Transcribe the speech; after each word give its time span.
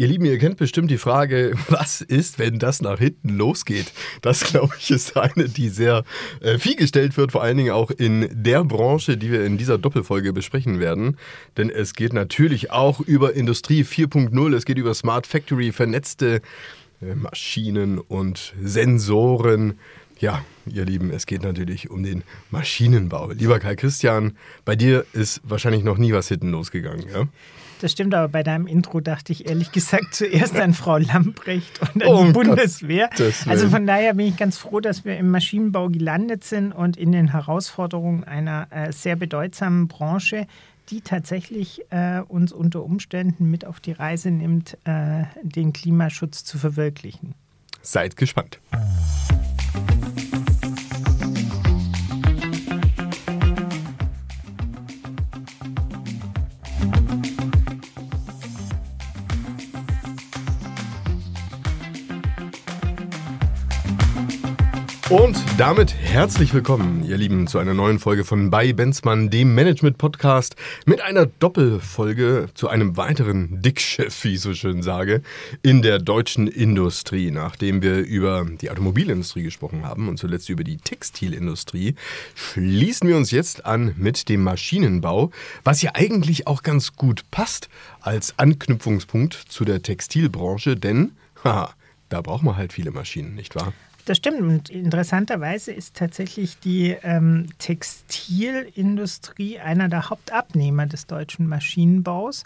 Ihr 0.00 0.06
Lieben, 0.06 0.26
ihr 0.26 0.38
kennt 0.38 0.58
bestimmt 0.58 0.92
die 0.92 0.96
Frage, 0.96 1.54
was 1.70 2.02
ist, 2.02 2.38
wenn 2.38 2.60
das 2.60 2.80
nach 2.80 3.00
hinten 3.00 3.30
losgeht? 3.30 3.92
Das, 4.22 4.44
glaube 4.44 4.76
ich, 4.78 4.92
ist 4.92 5.16
eine, 5.16 5.48
die 5.48 5.68
sehr 5.68 6.04
äh, 6.40 6.56
viel 6.58 6.76
gestellt 6.76 7.16
wird, 7.16 7.32
vor 7.32 7.42
allen 7.42 7.56
Dingen 7.56 7.72
auch 7.72 7.90
in 7.90 8.28
der 8.30 8.62
Branche, 8.62 9.16
die 9.16 9.32
wir 9.32 9.44
in 9.44 9.58
dieser 9.58 9.76
Doppelfolge 9.76 10.32
besprechen 10.32 10.78
werden. 10.78 11.16
Denn 11.56 11.68
es 11.68 11.94
geht 11.94 12.12
natürlich 12.12 12.70
auch 12.70 13.00
über 13.00 13.34
Industrie 13.34 13.82
4.0, 13.82 14.54
es 14.54 14.64
geht 14.64 14.78
über 14.78 14.94
Smart 14.94 15.26
Factory, 15.26 15.72
vernetzte 15.72 16.42
äh, 17.02 17.16
Maschinen 17.16 17.98
und 17.98 18.54
Sensoren. 18.62 19.80
Ja, 20.20 20.44
ihr 20.66 20.84
Lieben, 20.84 21.10
es 21.10 21.26
geht 21.26 21.42
natürlich 21.42 21.90
um 21.90 22.04
den 22.04 22.22
Maschinenbau. 22.52 23.32
Lieber 23.32 23.58
Kai 23.58 23.74
Christian, 23.74 24.36
bei 24.64 24.76
dir 24.76 25.04
ist 25.12 25.40
wahrscheinlich 25.42 25.82
noch 25.82 25.98
nie 25.98 26.12
was 26.12 26.28
hinten 26.28 26.52
losgegangen, 26.52 27.08
ja? 27.08 27.26
Das 27.80 27.92
stimmt, 27.92 28.14
aber 28.14 28.28
bei 28.28 28.42
deinem 28.42 28.66
Intro 28.66 29.00
dachte 29.00 29.32
ich 29.32 29.48
ehrlich 29.48 29.72
gesagt 29.72 30.14
zuerst 30.14 30.56
an 30.56 30.74
Frau 30.74 30.98
Lamprecht 30.98 31.80
und 31.80 32.02
an 32.02 32.08
oh, 32.08 32.24
die 32.24 32.32
Bundeswehr. 32.32 33.10
Also 33.46 33.68
von 33.68 33.86
daher 33.86 34.14
bin 34.14 34.26
ich 34.26 34.36
ganz 34.36 34.58
froh, 34.58 34.80
dass 34.80 35.04
wir 35.04 35.16
im 35.16 35.30
Maschinenbau 35.30 35.88
gelandet 35.88 36.44
sind 36.44 36.72
und 36.72 36.96
in 36.96 37.12
den 37.12 37.32
Herausforderungen 37.32 38.24
einer 38.24 38.66
äh, 38.70 38.92
sehr 38.92 39.16
bedeutsamen 39.16 39.88
Branche, 39.88 40.46
die 40.90 41.02
tatsächlich 41.02 41.82
äh, 41.90 42.20
uns 42.26 42.52
unter 42.52 42.82
Umständen 42.82 43.50
mit 43.50 43.64
auf 43.64 43.80
die 43.80 43.92
Reise 43.92 44.30
nimmt, 44.30 44.76
äh, 44.84 45.24
den 45.42 45.72
Klimaschutz 45.72 46.44
zu 46.44 46.58
verwirklichen. 46.58 47.34
Seid 47.82 48.16
gespannt. 48.16 48.58
Und 65.10 65.42
damit 65.56 65.94
herzlich 65.94 66.52
willkommen, 66.52 67.02
ihr 67.02 67.16
Lieben, 67.16 67.46
zu 67.46 67.58
einer 67.58 67.72
neuen 67.72 67.98
Folge 67.98 68.26
von 68.26 68.50
Bei 68.50 68.74
Benzmann, 68.74 69.30
dem 69.30 69.54
Management-Podcast, 69.54 70.54
mit 70.84 71.00
einer 71.00 71.24
Doppelfolge 71.24 72.48
zu 72.52 72.68
einem 72.68 72.98
weiteren 72.98 73.62
Dickchef, 73.62 74.22
wie 74.24 74.34
ich 74.34 74.42
so 74.42 74.52
schön 74.52 74.82
sage, 74.82 75.22
in 75.62 75.80
der 75.80 75.98
deutschen 75.98 76.46
Industrie. 76.46 77.30
Nachdem 77.30 77.80
wir 77.80 78.00
über 78.00 78.44
die 78.44 78.70
Automobilindustrie 78.70 79.44
gesprochen 79.44 79.86
haben 79.86 80.10
und 80.10 80.18
zuletzt 80.18 80.50
über 80.50 80.62
die 80.62 80.76
Textilindustrie, 80.76 81.94
schließen 82.34 83.08
wir 83.08 83.16
uns 83.16 83.30
jetzt 83.30 83.64
an 83.64 83.94
mit 83.96 84.28
dem 84.28 84.42
Maschinenbau, 84.42 85.30
was 85.64 85.80
ja 85.80 85.92
eigentlich 85.94 86.46
auch 86.46 86.62
ganz 86.62 86.96
gut 86.96 87.22
passt 87.30 87.70
als 88.02 88.38
Anknüpfungspunkt 88.38 89.32
zu 89.32 89.64
der 89.64 89.80
Textilbranche, 89.80 90.76
denn, 90.76 91.12
haha, 91.44 91.72
da 92.10 92.20
braucht 92.20 92.42
man 92.42 92.58
halt 92.58 92.74
viele 92.74 92.90
Maschinen, 92.90 93.34
nicht 93.34 93.54
wahr? 93.54 93.72
Das 94.08 94.16
stimmt. 94.16 94.40
Und 94.40 94.70
interessanterweise 94.70 95.70
ist 95.70 95.94
tatsächlich 95.94 96.58
die 96.60 96.96
ähm, 97.02 97.48
Textilindustrie 97.58 99.58
einer 99.58 99.90
der 99.90 100.08
Hauptabnehmer 100.08 100.86
des 100.86 101.06
deutschen 101.06 101.46
Maschinenbaus. 101.46 102.44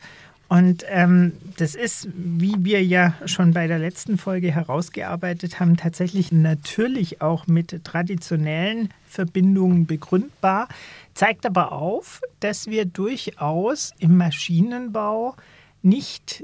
Und 0.49 0.85
ähm, 0.89 1.35
das 1.59 1.77
ist, 1.77 2.09
wie 2.17 2.57
wir 2.59 2.83
ja 2.83 3.15
schon 3.27 3.53
bei 3.53 3.69
der 3.69 3.79
letzten 3.79 4.19
Folge 4.19 4.51
herausgearbeitet 4.51 5.61
haben, 5.61 5.77
tatsächlich 5.77 6.33
natürlich 6.33 7.23
auch 7.23 7.47
mit 7.47 7.85
traditionellen 7.85 8.89
Verbindungen 9.07 9.87
begründbar, 9.87 10.67
zeigt 11.15 11.47
aber 11.47 11.71
auf, 11.71 12.23
dass 12.41 12.67
wir 12.67 12.87
durchaus 12.87 13.93
im 14.01 14.17
Maschinenbau 14.17 15.37
nicht 15.81 16.43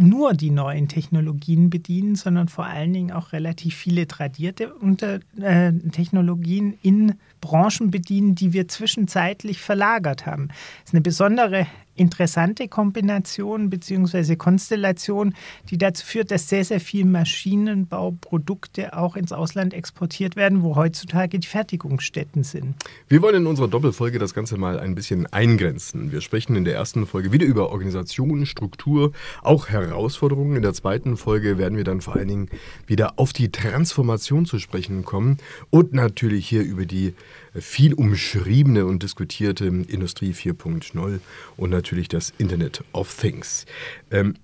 nur 0.00 0.34
die 0.34 0.50
neuen 0.50 0.88
Technologien 0.88 1.70
bedienen, 1.70 2.16
sondern 2.16 2.48
vor 2.48 2.66
allen 2.66 2.92
Dingen 2.92 3.12
auch 3.12 3.32
relativ 3.32 3.76
viele 3.76 4.06
tradierte 4.08 4.72
Unter 4.74 5.20
äh, 5.40 5.72
Technologien 5.92 6.78
in 6.82 7.14
Branchen 7.40 7.90
bedienen, 7.90 8.34
die 8.34 8.52
wir 8.52 8.68
zwischenzeitlich 8.68 9.60
verlagert 9.60 10.26
haben. 10.26 10.48
Das 10.48 10.90
ist 10.90 10.94
eine 10.94 11.02
besondere 11.02 11.66
interessante 12.00 12.66
Kombination 12.66 13.68
bzw. 13.68 14.36
Konstellation, 14.36 15.34
die 15.68 15.76
dazu 15.76 16.04
führt, 16.04 16.30
dass 16.30 16.48
sehr, 16.48 16.64
sehr 16.64 16.80
viele 16.80 17.04
Maschinenbauprodukte 17.04 18.96
auch 18.96 19.16
ins 19.16 19.32
Ausland 19.32 19.74
exportiert 19.74 20.34
werden, 20.34 20.62
wo 20.62 20.76
heutzutage 20.76 21.38
die 21.38 21.46
Fertigungsstätten 21.46 22.42
sind. 22.42 22.74
Wir 23.08 23.20
wollen 23.20 23.42
in 23.42 23.46
unserer 23.46 23.68
Doppelfolge 23.68 24.18
das 24.18 24.32
Ganze 24.32 24.56
mal 24.56 24.80
ein 24.80 24.94
bisschen 24.94 25.26
eingrenzen. 25.26 26.10
Wir 26.10 26.22
sprechen 26.22 26.56
in 26.56 26.64
der 26.64 26.74
ersten 26.74 27.06
Folge 27.06 27.32
wieder 27.32 27.44
über 27.44 27.70
Organisation, 27.70 28.46
Struktur, 28.46 29.12
auch 29.42 29.68
Herausforderungen. 29.68 30.56
In 30.56 30.62
der 30.62 30.72
zweiten 30.72 31.18
Folge 31.18 31.58
werden 31.58 31.76
wir 31.76 31.84
dann 31.84 32.00
vor 32.00 32.16
allen 32.16 32.28
Dingen 32.28 32.48
wieder 32.86 33.18
auf 33.18 33.34
die 33.34 33.52
Transformation 33.52 34.46
zu 34.46 34.58
sprechen 34.58 35.04
kommen 35.04 35.36
und 35.68 35.92
natürlich 35.92 36.48
hier 36.48 36.62
über 36.62 36.86
die 36.86 37.14
viel 37.54 37.94
umschriebene 37.94 38.86
und 38.86 39.02
diskutierte 39.02 39.66
Industrie 39.66 40.32
4.0 40.32 41.20
und 41.56 41.70
natürlich 41.70 42.08
das 42.08 42.32
Internet 42.38 42.84
of 42.92 43.14
Things. 43.14 43.66
Ähm, 44.10 44.34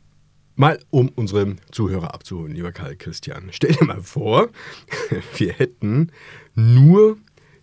mal 0.56 0.78
um 0.90 1.10
unsere 1.10 1.56
Zuhörer 1.70 2.14
abzuholen, 2.14 2.54
lieber 2.54 2.72
Karl 2.72 2.96
Christian. 2.96 3.48
Stell 3.50 3.72
dir 3.72 3.84
mal 3.84 4.02
vor, 4.02 4.48
wir 5.36 5.52
hätten 5.52 6.10
nur 6.54 7.18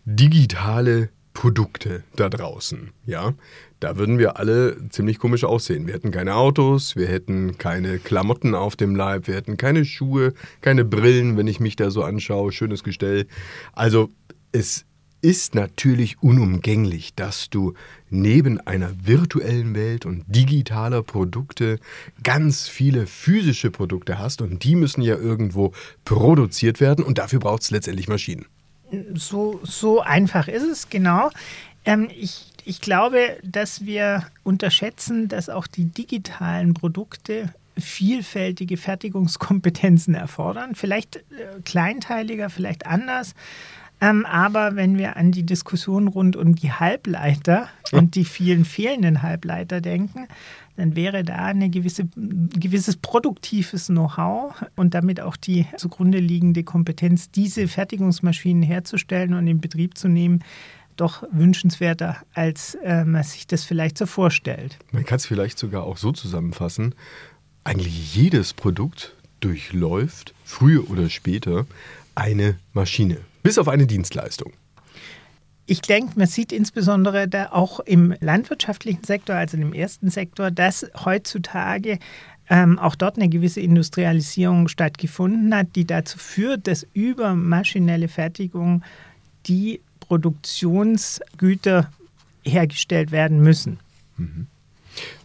digitale 0.06 1.09
Produkte 1.34 2.04
da 2.16 2.30
draußen, 2.30 2.92
ja, 3.08 3.34
da 3.80 3.98
würden 3.98 4.20
wir 4.20 4.38
alle 4.38 4.78
ziemlich 4.90 5.18
komisch 5.18 5.44
aussehen. 5.44 5.88
Wir 5.88 5.94
hätten 5.96 6.12
keine 6.12 6.36
Autos, 6.36 6.96
wir 6.96 7.08
hätten 7.08 7.58
keine 7.58 8.00
Klamotten 8.00 8.56
auf 8.56 8.75
dem 8.75 8.96
Leib, 8.96 9.28
wir 9.28 9.36
hätten 9.36 9.58
keine 9.58 9.84
Schuhe, 9.84 10.34
keine 10.62 10.86
Brillen, 10.86 11.36
wenn 11.36 11.48
ich 11.48 11.60
mich 11.60 11.75
da 11.75 11.90
so 11.92 12.04
anschaue, 12.04 12.52
schönes 12.52 12.84
Gestell. 12.84 13.25
Also 13.74 14.10
es 14.52 14.86
ist 15.24 15.56
natürlich 15.56 16.22
unumgänglich, 16.22 17.16
dass 17.16 17.50
du 17.50 17.74
neben 18.10 18.60
einer 18.60 18.92
virtuellen 19.06 19.74
Welt 19.74 20.06
und 20.06 20.26
digitaler 20.28 21.02
Produkte 21.02 21.80
ganz 22.24 22.68
viele 22.68 23.08
physische 23.08 23.72
Produkte 23.72 24.20
hast 24.20 24.42
und 24.42 24.66
die 24.66 24.76
müssen 24.76 25.02
ja 25.02 25.16
irgendwo 25.16 25.72
produziert 26.04 26.82
werden 26.82 27.06
und 27.06 27.18
dafür 27.18 27.40
braucht 27.40 27.64
es 27.64 27.72
letztendlich 27.72 28.10
Maschinen. 28.10 28.46
So, 29.16 29.62
so 29.64 30.02
einfach 30.02 30.50
ist 30.50 30.64
es, 30.64 30.90
genau. 30.90 31.32
Ähm, 31.86 32.10
ich, 32.16 32.52
ich 32.66 32.82
glaube, 32.82 33.38
dass 33.44 33.86
wir 33.86 34.28
unterschätzen, 34.44 35.30
dass 35.30 35.50
auch 35.50 35.68
die 35.68 35.86
digitalen 35.86 36.74
Produkte 36.74 37.54
vielfältige 37.78 38.76
Fertigungskompetenzen 38.76 40.16
erfordern. 40.16 40.76
Vielleicht 40.76 41.16
äh, 41.16 41.22
kleinteiliger, 41.64 42.50
vielleicht 42.50 42.86
anders. 42.86 43.34
Ähm, 44.03 44.25
aber 44.25 44.75
wenn 44.75 44.97
wir 44.97 45.16
an 45.16 45.31
die 45.31 45.46
Diskussion 45.46 46.09
rund 46.09 46.36
um 46.36 46.56
die 46.56 46.74
Halbleiter 46.74 47.69
ja. 47.91 47.97
und 47.97 48.16
die 48.16 48.25
vielen 48.25 48.66
fehlenden 48.66 49.22
Halbleiter 49.22 49.80
denken, 49.80 50.28
dann 50.75 50.97
wäre 50.97 51.24
da 51.24 51.46
ein 51.46 51.72
gewisse, 51.72 52.09
gewisses 52.16 52.97
produktives 52.97 53.88
Know-how 53.88 54.56
und 54.75 54.94
damit 54.94 55.22
auch 55.22 55.38
die 55.38 55.68
zugrunde 55.78 56.18
liegende 56.18 56.66
Kompetenz, 56.66 57.31
diese 57.31 57.69
Fertigungsmaschinen 57.69 58.62
herzustellen 58.62 59.34
und 59.36 59.47
in 59.47 59.62
Betrieb 59.62 59.97
zu 59.97 60.09
nehmen, 60.09 60.44
doch 60.97 61.24
wünschenswerter, 61.31 62.18
als 62.34 62.75
äh, 62.84 63.06
man 63.06 63.24
sich 63.24 63.47
das 63.47 63.63
vielleicht 63.63 63.97
so 63.97 64.06
vorstellt. 64.06 64.80
Man 64.92 65.06
kann 65.06 65.16
es 65.16 65.25
vielleicht 65.25 65.58
sogar 65.58 65.84
auch 65.84 65.96
so 65.96 66.12
zusammenfassen, 66.12 66.94
eigentlich 67.63 68.16
jedes 68.16 68.53
Produkt 68.53 69.16
durchläuft, 69.40 70.34
früher 70.44 70.90
oder 70.90 71.09
später, 71.09 71.66
eine 72.16 72.56
Maschine 72.74 73.19
bis 73.44 73.58
auf 73.58 73.68
eine 73.68 73.86
Dienstleistung. 73.86 74.54
Ich 75.66 75.81
denke, 75.81 76.18
man 76.18 76.28
sieht 76.28 76.52
insbesondere 76.52 77.28
da 77.28 77.52
auch 77.52 77.80
im 77.80 78.14
landwirtschaftlichen 78.20 79.04
Sektor, 79.04 79.36
also 79.36 79.56
im 79.58 79.74
ersten 79.74 80.09
Sektor, 80.09 80.52
dass 80.52 80.86
heutzutage 81.06 82.00
ähm, 82.50 82.78
auch 82.80 82.96
dort 82.96 83.18
eine 83.18 83.30
gewisse 83.30 83.62
Industrialisierung 83.62 84.68
stattgefunden 84.68 85.56
hat, 85.56 85.75
die 85.75 85.86
dazu 85.86 86.18
führt, 86.18 86.68
dass 86.68 86.86
über 86.94 87.34
maschinelle 87.36 88.10
Fertigung 88.10 88.84
die 89.45 89.80
Produktionsgüter 90.01 91.90
hergestellt 92.44 93.12
werden 93.12 93.40
müssen. 93.40 93.80
Mhm. 94.18 94.48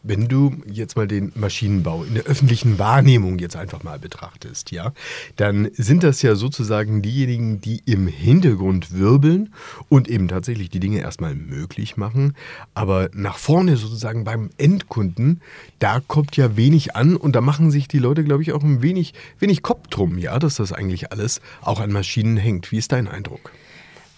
Wenn 0.03 0.29
du 0.29 0.57
jetzt 0.71 0.97
mal 0.97 1.07
den 1.07 1.33
Maschinenbau 1.35 2.05
in 2.05 2.15
der 2.15 2.25
öffentlichen 2.25 2.79
Wahrnehmung 2.79 3.39
jetzt 3.39 3.57
einfach 3.57 3.83
mal 3.83 3.99
betrachtest, 3.99 4.71
ja, 4.71 4.93
dann 5.37 5.71
sind 5.75 6.03
das 6.03 6.23
ja 6.23 6.35
sozusagen 6.35 7.03
diejenigen, 7.03 7.61
die 7.61 7.83
im 7.85 8.07
Hintergrund 8.07 8.97
wirbeln 8.97 9.53
und 9.89 10.09
eben 10.09 10.29
tatsächlich 10.29 10.71
die 10.71 10.81
Dinge 10.81 11.01
erstmal 11.01 11.35
möglich 11.35 11.97
machen. 11.97 12.35
Aber 12.75 13.11
nach 13.13 13.37
vorne 13.37 13.77
sozusagen 13.77 14.25
beim 14.25 14.51
Endkunden, 14.57 15.41
da 15.79 16.01
kommt 16.01 16.37
ja 16.37 16.57
wenig 16.57 16.97
an 16.97 17.17
und 17.17 17.35
da 17.37 17.41
machen 17.41 17.71
sich 17.71 17.89
die 17.89 17.99
Leute, 17.99 18.25
glaube 18.25 18.43
ich, 18.43 18.53
auch 18.53 18.63
ein 18.63 18.83
wenig, 18.83 19.15
wenig 19.39 19.63
Kopf 19.63 19.89
drum, 19.89 20.19
ja, 20.19 20.39
dass 20.39 20.57
das 20.57 20.73
eigentlich 20.73 21.13
alles 21.13 21.41
auch 21.61 21.81
an 21.81 21.93
Maschinen 21.93 22.37
hängt. 22.37 22.73
Wie 22.73 22.79
ist 22.79 22.93
dein 22.93 23.09
Eindruck? 23.09 23.51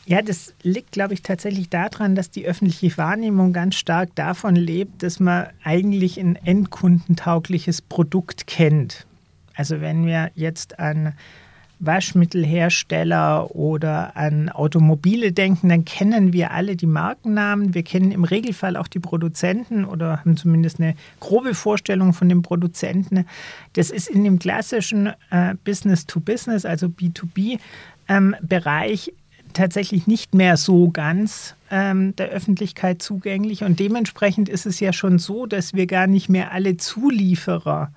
Ja, 0.06 0.23
das 0.23 0.55
liegt, 0.62 0.93
glaube 0.93 1.14
ich, 1.14 1.23
tatsächlich 1.23 1.69
daran, 1.69 2.14
dass 2.14 2.31
die 2.31 2.47
öffentliche 2.47 2.97
Wahrnehmung 2.97 3.52
ganz 3.52 3.76
stark 3.76 4.14
davon 4.14 4.56
lebt, 4.56 5.02
dass 5.02 5.20
man 5.20 5.49
eigentlich 5.62 6.19
ein 6.19 6.37
endkundentaugliches 6.37 7.82
Produkt 7.82 8.47
kennt. 8.47 9.06
Also 9.55 9.81
wenn 9.81 10.06
wir 10.06 10.31
jetzt 10.35 10.79
an 10.79 11.14
Waschmittelhersteller 11.81 13.55
oder 13.56 14.17
an 14.17 14.49
Automobile 14.50 15.32
denken, 15.32 15.70
dann 15.70 15.85
kennen 15.85 16.32
wir 16.32 16.52
alle 16.52 16.76
die 16.76 16.87
Markennamen. 16.87 17.75
Wir 17.75 17.82
kennen 17.82 18.12
im 18.12 18.23
Regelfall 18.25 18.76
auch 18.76 18.87
die 18.87 19.00
Produzenten 19.00 19.87
oder 19.87 20.20
haben 20.20 20.37
zumindest 20.37 20.79
eine 20.79 20.94
grobe 21.20 21.55
Vorstellung 21.55 22.12
von 22.12 22.29
dem 22.29 22.43
Produzenten. 22.43 23.25
Das 23.73 23.91
ist 23.91 24.08
in 24.08 24.23
dem 24.25 24.38
klassischen 24.38 25.06
äh, 25.31 25.55
Business-to-Business, 25.64 26.67
also 26.67 26.88
B2B-Bereich 26.88 29.08
ähm, 29.08 29.14
tatsächlich 29.52 30.06
nicht 30.06 30.35
mehr 30.35 30.56
so 30.56 30.91
ganz 30.91 31.55
ähm, 31.70 32.14
der 32.17 32.29
Öffentlichkeit 32.29 33.02
zugänglich. 33.02 33.64
Und 33.64 33.81
dementsprechend 33.81 34.49
ist 34.49 34.67
es 34.67 34.81
ja 34.81 34.93
schon 34.93 35.19
so, 35.19 35.47
dass 35.47 35.75
wir 35.75 35.87
gar 35.87 36.06
nicht 36.06 36.29
mehr 36.29 36.52
alle 36.52 36.76
Zulieferer 36.76 37.93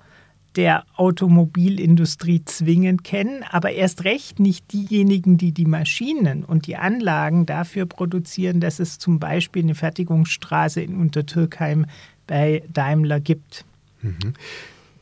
der 0.56 0.84
Automobilindustrie 0.96 2.44
zwingend 2.44 3.02
kennen, 3.02 3.42
aber 3.50 3.72
erst 3.72 4.04
recht 4.04 4.38
nicht 4.38 4.72
diejenigen, 4.72 5.36
die 5.36 5.52
die 5.52 5.64
Maschinen 5.64 6.44
und 6.44 6.66
die 6.66 6.76
Anlagen 6.76 7.44
dafür 7.44 7.86
produzieren, 7.86 8.60
dass 8.60 8.78
es 8.78 8.98
zum 8.98 9.18
Beispiel 9.18 9.64
eine 9.64 9.74
Fertigungsstraße 9.74 10.80
in 10.80 10.96
Untertürkheim 10.96 11.86
bei 12.26 12.62
Daimler 12.72 13.20
gibt. 13.20 13.64
Mhm. 14.02 14.34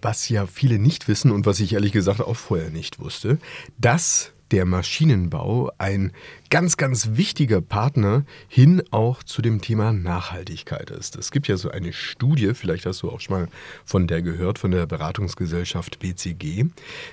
Was 0.01 0.29
ja 0.29 0.47
viele 0.47 0.79
nicht 0.79 1.07
wissen 1.07 1.31
und 1.31 1.47
was 1.47 1.61
ich 1.61 1.75
ehrlich 1.75 1.93
gesagt 1.93 2.21
auch 2.21 2.37
vorher 2.37 2.71
nicht 2.71 2.99
wusste, 2.99 3.39
dass 3.79 4.33
der 4.53 4.67
Maschinenbau 4.67 5.73
ein 5.79 6.13
ganz, 6.51 6.77
ganz 6.77 7.11
wichtiger 7.13 7.63
Partner 7.63 8.25
hin 8.47 8.83
auch 8.91 9.23
zu 9.23 9.41
dem 9.41 9.63
Thema 9.63 9.95
Nachhaltigkeit 9.95 10.91
ist. 10.91 11.17
Es 11.17 11.31
gibt 11.31 11.49
ja 11.49 11.57
so 11.57 11.71
eine 11.71 11.95
Studie, 11.95 12.53
vielleicht 12.53 12.85
hast 12.85 13.03
du 13.03 13.11
auch 13.11 13.21
schon 13.21 13.41
mal 13.41 13.49
von 13.87 14.07
der 14.07 14.21
gehört, 14.21 14.59
von 14.59 14.71
der 14.71 14.85
Beratungsgesellschaft 14.85 15.99
BCG, 15.99 16.67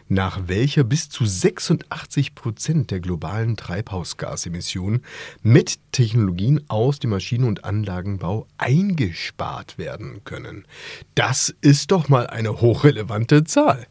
nach 0.09 0.47
welcher 0.47 0.83
bis 0.83 1.09
zu 1.09 1.25
86 1.25 2.35
Prozent 2.35 2.91
der 2.91 2.99
globalen 2.99 3.55
Treibhausgasemissionen 3.55 5.05
mit 5.41 5.79
Technologien 5.93 6.65
aus 6.67 6.99
dem 6.99 7.11
Maschinen- 7.11 7.45
und 7.45 7.63
Anlagenbau 7.63 8.45
eingespart 8.57 9.77
werden 9.77 10.21
können. 10.25 10.65
Das 11.15 11.55
ist 11.61 11.91
doch 11.91 12.09
mal 12.09 12.27
eine 12.27 12.59
hochrelevante 12.59 13.45
Zahl. 13.45 13.87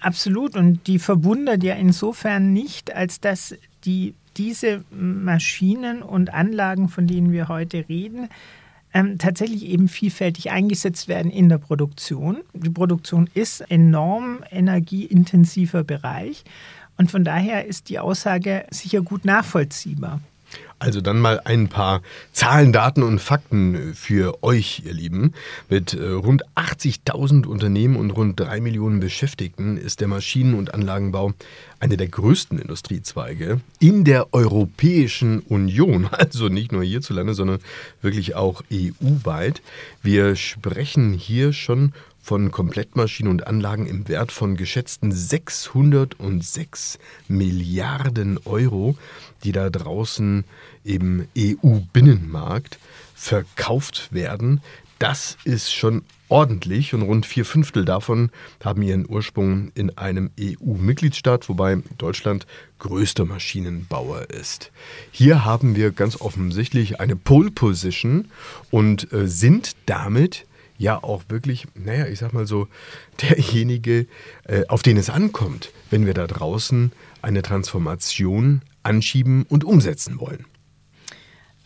Absolut. 0.00 0.56
Und 0.56 0.86
die 0.86 0.98
verwundert 0.98 1.62
ja 1.62 1.74
insofern 1.74 2.52
nicht, 2.52 2.94
als 2.94 3.20
dass 3.20 3.54
die, 3.84 4.14
diese 4.36 4.84
Maschinen 4.90 6.02
und 6.02 6.32
Anlagen, 6.32 6.88
von 6.88 7.06
denen 7.06 7.32
wir 7.32 7.48
heute 7.48 7.88
reden, 7.88 8.28
ähm, 8.94 9.18
tatsächlich 9.18 9.64
eben 9.64 9.88
vielfältig 9.88 10.50
eingesetzt 10.50 11.08
werden 11.08 11.32
in 11.32 11.48
der 11.48 11.58
Produktion. 11.58 12.42
Die 12.52 12.70
Produktion 12.70 13.28
ist 13.34 13.62
enorm 13.62 14.44
energieintensiver 14.50 15.82
Bereich. 15.82 16.44
Und 16.98 17.10
von 17.10 17.24
daher 17.24 17.66
ist 17.66 17.88
die 17.88 17.98
Aussage 17.98 18.66
sicher 18.70 19.00
gut 19.00 19.24
nachvollziehbar. 19.24 20.20
Also 20.78 21.00
dann 21.00 21.20
mal 21.20 21.40
ein 21.44 21.68
paar 21.68 22.02
Zahlen, 22.32 22.72
Daten 22.72 23.04
und 23.04 23.20
Fakten 23.20 23.94
für 23.94 24.42
euch, 24.42 24.82
ihr 24.84 24.92
Lieben. 24.92 25.32
Mit 25.68 25.94
äh, 25.94 26.08
rund 26.08 26.42
80.000 26.56 27.46
Unternehmen 27.46 27.94
und 27.94 28.10
rund 28.10 28.40
3 28.40 28.60
Millionen 28.60 28.98
Beschäftigten 28.98 29.76
ist 29.76 30.00
der 30.00 30.08
Maschinen- 30.08 30.54
und 30.54 30.74
Anlagenbau 30.74 31.34
eine 31.78 31.96
der 31.96 32.08
größten 32.08 32.58
Industriezweige 32.58 33.60
in 33.78 34.04
der 34.04 34.34
Europäischen 34.34 35.40
Union. 35.40 36.08
Also 36.22 36.48
nicht 36.48 36.72
nur 36.72 36.84
hierzulande, 36.84 37.34
sondern 37.34 37.58
wirklich 38.00 38.36
auch 38.36 38.62
EU-weit. 38.72 39.60
Wir 40.02 40.36
sprechen 40.36 41.12
hier 41.12 41.52
schon 41.52 41.92
von 42.22 42.52
Komplettmaschinen 42.52 43.30
und 43.30 43.46
Anlagen 43.46 43.86
im 43.86 44.08
Wert 44.08 44.32
von 44.32 44.56
geschätzten 44.56 45.12
606 45.12 46.98
Milliarden 47.28 48.38
Euro, 48.44 48.96
die 49.42 49.52
da 49.52 49.68
draußen 49.68 50.44
im 50.84 51.26
EU-Binnenmarkt 51.36 52.78
verkauft 53.14 54.12
werden. 54.12 54.62
Das 54.98 55.36
ist 55.44 55.72
schon 55.72 56.02
ordentlich 56.28 56.94
und 56.94 57.02
rund 57.02 57.26
vier 57.26 57.44
Fünftel 57.44 57.84
davon 57.84 58.30
haben 58.64 58.82
ihren 58.82 59.06
Ursprung 59.06 59.72
in 59.74 59.98
einem 59.98 60.30
EU-Mitgliedstaat, 60.40 61.48
wobei 61.48 61.82
Deutschland 61.98 62.46
größter 62.78 63.24
Maschinenbauer 63.24 64.30
ist. 64.30 64.70
Hier 65.10 65.44
haben 65.44 65.76
wir 65.76 65.90
ganz 65.90 66.20
offensichtlich 66.20 67.00
eine 67.00 67.16
Pole 67.16 67.50
Position 67.50 68.30
und 68.70 69.12
äh, 69.12 69.26
sind 69.26 69.72
damit 69.86 70.46
ja 70.82 71.02
auch 71.02 71.22
wirklich, 71.28 71.66
naja, 71.74 72.06
ich 72.06 72.18
sag 72.18 72.34
mal 72.34 72.46
so, 72.46 72.68
derjenige, 73.22 74.06
äh, 74.44 74.66
auf 74.68 74.82
den 74.82 74.96
es 74.96 75.08
ankommt, 75.08 75.70
wenn 75.90 76.04
wir 76.04 76.14
da 76.14 76.26
draußen 76.26 76.92
eine 77.22 77.42
Transformation 77.42 78.62
anschieben 78.82 79.44
und 79.44 79.64
umsetzen 79.64 80.20
wollen. 80.20 80.44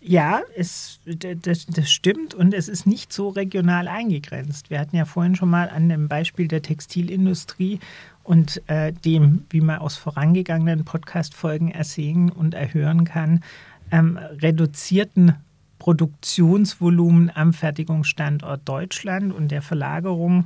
Ja, 0.03 0.43
es, 0.55 1.01
das, 1.05 1.67
das, 1.67 1.91
stimmt 1.91 2.33
und 2.33 2.55
es 2.55 2.69
ist 2.69 2.87
nicht 2.87 3.13
so 3.13 3.29
regional 3.31 3.89
eingegrenzt. 3.89 4.71
Wir 4.71 4.79
hatten 4.79 4.95
ja 4.95 5.05
vorhin 5.05 5.35
schon 5.35 5.51
mal 5.51 5.69
an 5.69 5.89
dem 5.89 6.07
Beispiel 6.07 6.47
der 6.47 6.63
Textilindustrie 6.63 7.81
und 8.23 8.63
äh, 8.69 8.93
dem, 8.93 9.47
wie 9.51 9.61
man 9.61 9.81
aus 9.81 9.97
vorangegangenen 9.97 10.85
Podcast-Folgen 10.85 11.73
ersehen 11.73 12.31
und 12.31 12.55
erhören 12.55 13.05
kann, 13.05 13.43
ähm, 13.91 14.17
reduzierten 14.17 15.35
Produktionsvolumen 15.79 17.31
am 17.35 17.53
Fertigungsstandort 17.53 18.63
Deutschland 18.65 19.33
und 19.33 19.49
der 19.49 19.63
Verlagerung 19.63 20.45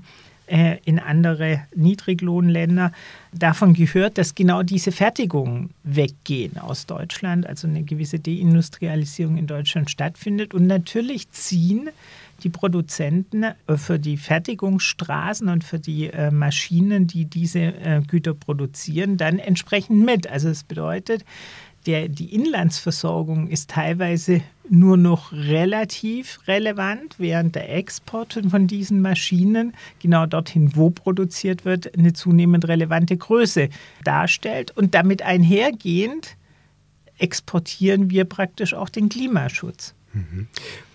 äh, 0.50 0.79
in 0.85 0.99
andere 0.99 1.62
Niedriglohnländer 1.77 2.91
davon 3.32 3.73
gehört, 3.73 4.19
dass 4.19 4.35
genau 4.35 4.65
diese 4.65 4.91
Fertigungen 4.91 5.71
weggehen 5.85 6.59
aus 6.59 6.87
Deutschland, 6.87 7.47
also 7.47 7.69
eine 7.69 7.85
gewisse 7.85 8.19
Deindustrialisierung 8.19 9.37
in 9.37 9.47
Deutschland 9.47 9.93
stattfindet. 9.93 10.53
Und 10.53 10.67
natürlich 10.67 11.31
ziehen 11.31 11.91
die 12.43 12.49
Produzenten 12.49 13.44
äh, 13.44 13.55
für 13.76 14.00
die 14.00 14.17
Fertigungsstraßen 14.17 15.49
und 15.49 15.62
für 15.62 15.79
die 15.79 16.09
äh, 16.09 16.33
Maschinen, 16.33 17.06
die 17.06 17.26
diese 17.26 17.73
Güter 18.09 18.35
produzieren, 18.35 19.19
dann 19.19 19.38
entsprechend 19.38 20.05
mit. 20.05 20.29
Also 20.29 20.49
es 20.49 20.65
bedeutet, 20.65 21.25
der, 21.87 22.09
die 22.09 22.35
Inlandsversorgung 22.35 23.49
ist 23.49 23.71
teilweise 23.71 24.43
nur 24.69 24.97
noch 24.97 25.32
relativ 25.32 26.38
relevant, 26.47 27.17
während 27.19 27.56
der 27.56 27.75
Export 27.75 28.38
von 28.49 28.67
diesen 28.67 29.00
Maschinen 29.03 29.75
genau 29.99 30.27
dorthin, 30.27 30.77
wo 30.77 30.91
produziert 30.91 31.65
wird, 31.65 31.97
eine 31.99 32.12
zunehmend 32.12 32.69
relevante 32.69 33.17
Größe 33.17 33.69
darstellt. 34.05 34.71
Und 34.76 34.95
damit 34.95 35.23
einhergehend 35.23 36.37
exportieren 37.19 38.11
wir 38.11 38.25
praktisch 38.25 38.75
auch 38.75 38.88
den 38.88 39.09
Klimaschutz. 39.09 39.95
Mhm. 40.12 40.47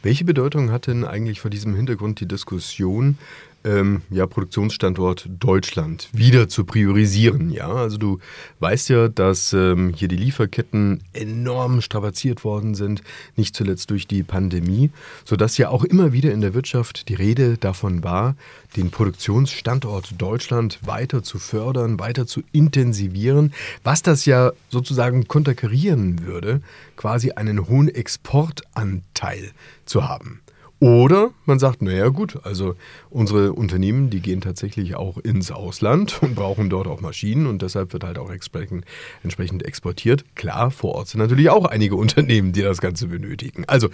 Welche 0.04 0.26
Bedeutung 0.26 0.72
hat 0.72 0.88
denn 0.88 1.04
eigentlich 1.04 1.42
vor 1.42 1.52
diesem 1.52 1.76
Hintergrund 1.76 2.20
die 2.20 2.28
Diskussion 2.28 3.18
ähm, 3.66 4.04
ja, 4.10 4.28
Produktionsstandort 4.28 5.28
Deutschland 5.40 6.08
wieder 6.14 6.48
zu 6.48 6.64
priorisieren. 6.64 7.50
Ja, 7.50 7.68
also 7.68 7.98
du 7.98 8.20
weißt 8.60 8.90
ja, 8.90 9.08
dass 9.08 9.54
ähm, 9.54 9.94
hier 9.96 10.08
die 10.08 10.16
Lieferketten 10.16 11.02
enorm 11.14 11.82
strapaziert 11.82 12.44
worden 12.44 12.76
sind, 12.76 13.02
nicht 13.36 13.56
zuletzt 13.56 13.90
durch 13.90 14.08
die 14.08 14.24
Pandemie, 14.24 14.92
sodass 15.26 15.58
ja 15.58 15.70
auch 15.70 15.84
immer 15.84 16.14
wieder 16.14 16.32
in 16.32 16.42
der 16.42 16.54
Wirtschaft 16.54 17.10
die 17.10 17.16
Rede 17.16 17.58
davon 17.58 18.04
war, 18.04 18.36
den 18.76 18.92
Produktionsstandort 18.92 20.14
Deutschland 20.18 20.80
weiter 20.86 21.24
zu 21.24 21.40
fördern, 21.40 22.00
weiter 22.00 22.28
zu 22.28 22.44
intensivieren, 22.52 23.54
was 23.84 24.02
das 24.02 24.26
ja 24.26 24.52
sozusagen 24.70 25.28
konterkarieren 25.28 26.26
würde, 26.26 26.62
quasi 26.96 27.32
einen 27.32 27.68
hohen 27.68 27.90
Exportanteil 27.90 29.52
zu 29.86 30.08
haben. 30.08 30.42
Oder 30.80 31.32
man 31.46 31.58
sagt, 31.58 31.82
naja 31.82 32.10
gut, 32.10 32.38
also 32.44 32.76
unsere 33.10 33.54
Unternehmen, 33.54 34.10
die 34.10 34.20
gehen 34.20 34.42
tatsächlich 34.42 34.96
auch 34.96 35.18
ins 35.18 35.52
Ausland 35.52 36.22
und 36.22 36.36
brauchen 36.36 36.70
dort 36.70 36.88
auch 36.88 37.00
Maschinen 37.00 37.48
und 37.48 37.62
deshalb 37.62 37.94
wird 37.94 38.04
halt 38.04 38.18
auch 38.18 38.30
entsprechend, 38.30 38.84
entsprechend 39.24 39.64
exportiert. 39.64 40.26
Klar, 40.36 40.72
vor 40.72 40.96
Ort 40.96 41.08
sind 41.08 41.22
natürlich 41.22 41.50
auch 41.50 41.66
einige 41.66 41.96
Unternehmen, 42.06 42.52
die 42.52 42.62
das 42.62 42.82
Ganze 42.82 43.08
benötigen. 43.08 43.64
Also 43.68 43.90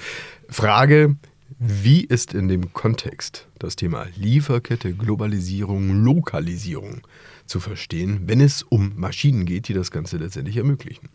Frage, 0.50 1.18
wie 1.60 2.02
ist 2.02 2.34
in 2.34 2.48
dem 2.48 2.74
Kontext 2.74 3.48
das 3.60 3.76
Thema 3.76 4.08
Lieferkette, 4.16 4.94
Globalisierung, 4.94 6.04
Lokalisierung 6.04 7.02
zu 7.46 7.60
verstehen, 7.60 8.22
wenn 8.26 8.42
es 8.42 8.64
um 8.64 8.94
Maschinen 8.96 9.46
geht, 9.46 9.68
die 9.68 9.74
das 9.74 9.92
Ganze 9.92 10.18
letztendlich 10.18 10.58
ermöglichen? 10.58 11.10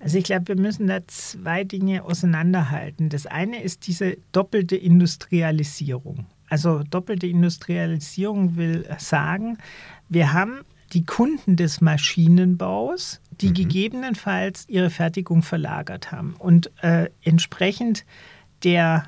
Also 0.00 0.18
ich 0.18 0.24
glaube, 0.24 0.48
wir 0.48 0.56
müssen 0.56 0.86
da 0.86 1.06
zwei 1.06 1.62
Dinge 1.62 2.04
auseinanderhalten. 2.04 3.10
Das 3.10 3.26
eine 3.26 3.62
ist 3.62 3.86
diese 3.86 4.16
doppelte 4.32 4.76
Industrialisierung. 4.76 6.26
Also 6.48 6.82
doppelte 6.82 7.26
Industrialisierung 7.26 8.56
will 8.56 8.86
sagen, 8.98 9.58
wir 10.08 10.32
haben 10.32 10.62
die 10.92 11.04
Kunden 11.04 11.54
des 11.54 11.80
Maschinenbaus, 11.80 13.20
die 13.30 13.50
mhm. 13.50 13.54
gegebenenfalls 13.54 14.68
ihre 14.68 14.90
Fertigung 14.90 15.42
verlagert 15.42 16.10
haben 16.10 16.34
und 16.38 16.72
äh, 16.82 17.10
entsprechend 17.22 18.04
der 18.64 19.04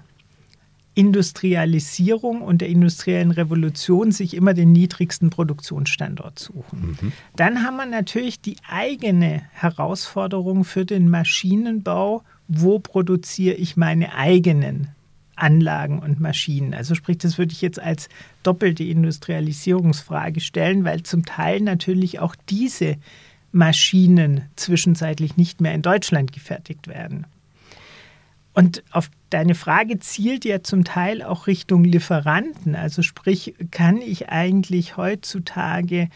Industrialisierung 0.94 2.42
und 2.42 2.60
der 2.60 2.68
industriellen 2.68 3.30
Revolution 3.30 4.12
sich 4.12 4.34
immer 4.34 4.52
den 4.52 4.72
niedrigsten 4.72 5.30
Produktionsstandort 5.30 6.38
suchen. 6.38 6.98
Mhm. 7.00 7.12
Dann 7.34 7.62
haben 7.64 7.76
wir 7.76 7.86
natürlich 7.86 8.40
die 8.40 8.56
eigene 8.68 9.42
Herausforderung 9.52 10.64
für 10.64 10.84
den 10.84 11.08
Maschinenbau, 11.08 12.22
wo 12.48 12.78
produziere 12.78 13.54
ich 13.54 13.76
meine 13.76 14.14
eigenen 14.14 14.88
Anlagen 15.34 15.98
und 15.98 16.20
Maschinen. 16.20 16.74
Also 16.74 16.94
sprich, 16.94 17.18
das 17.18 17.38
würde 17.38 17.52
ich 17.52 17.62
jetzt 17.62 17.80
als 17.80 18.10
doppelte 18.42 18.84
Industrialisierungsfrage 18.84 20.40
stellen, 20.40 20.84
weil 20.84 21.02
zum 21.04 21.24
Teil 21.24 21.60
natürlich 21.60 22.20
auch 22.20 22.36
diese 22.48 22.96
Maschinen 23.50 24.42
zwischenzeitlich 24.56 25.36
nicht 25.36 25.60
mehr 25.60 25.74
in 25.74 25.82
Deutschland 25.82 26.32
gefertigt 26.32 26.86
werden. 26.86 27.26
Und 28.54 28.82
auf 28.90 29.10
deine 29.30 29.54
Frage 29.54 29.98
zielt 29.98 30.44
ja 30.44 30.62
zum 30.62 30.84
Teil 30.84 31.22
auch 31.22 31.46
Richtung 31.46 31.84
Lieferanten. 31.84 32.76
Also 32.76 33.02
sprich, 33.02 33.54
kann 33.70 33.98
ich 33.98 34.28
eigentlich 34.28 34.96
heutzutage 34.96 36.08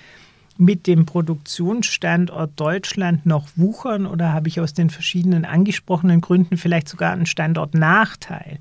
mit 0.59 0.87
dem 0.87 1.07
Produktionsstandort 1.07 2.53
Deutschland 2.59 3.27
noch 3.27 3.49
wuchern 3.57 4.07
oder 4.07 4.33
habe 4.33 4.49
ich 4.49 4.61
aus 4.61 4.75
den 4.75 4.91
verschiedenen 4.91 5.45
angesprochenen 5.45 6.21
Gründen 6.21 6.57
vielleicht 6.57 6.89
sogar 6.89 7.13
einen 7.13 7.27
Standortnachteil? 7.27 8.59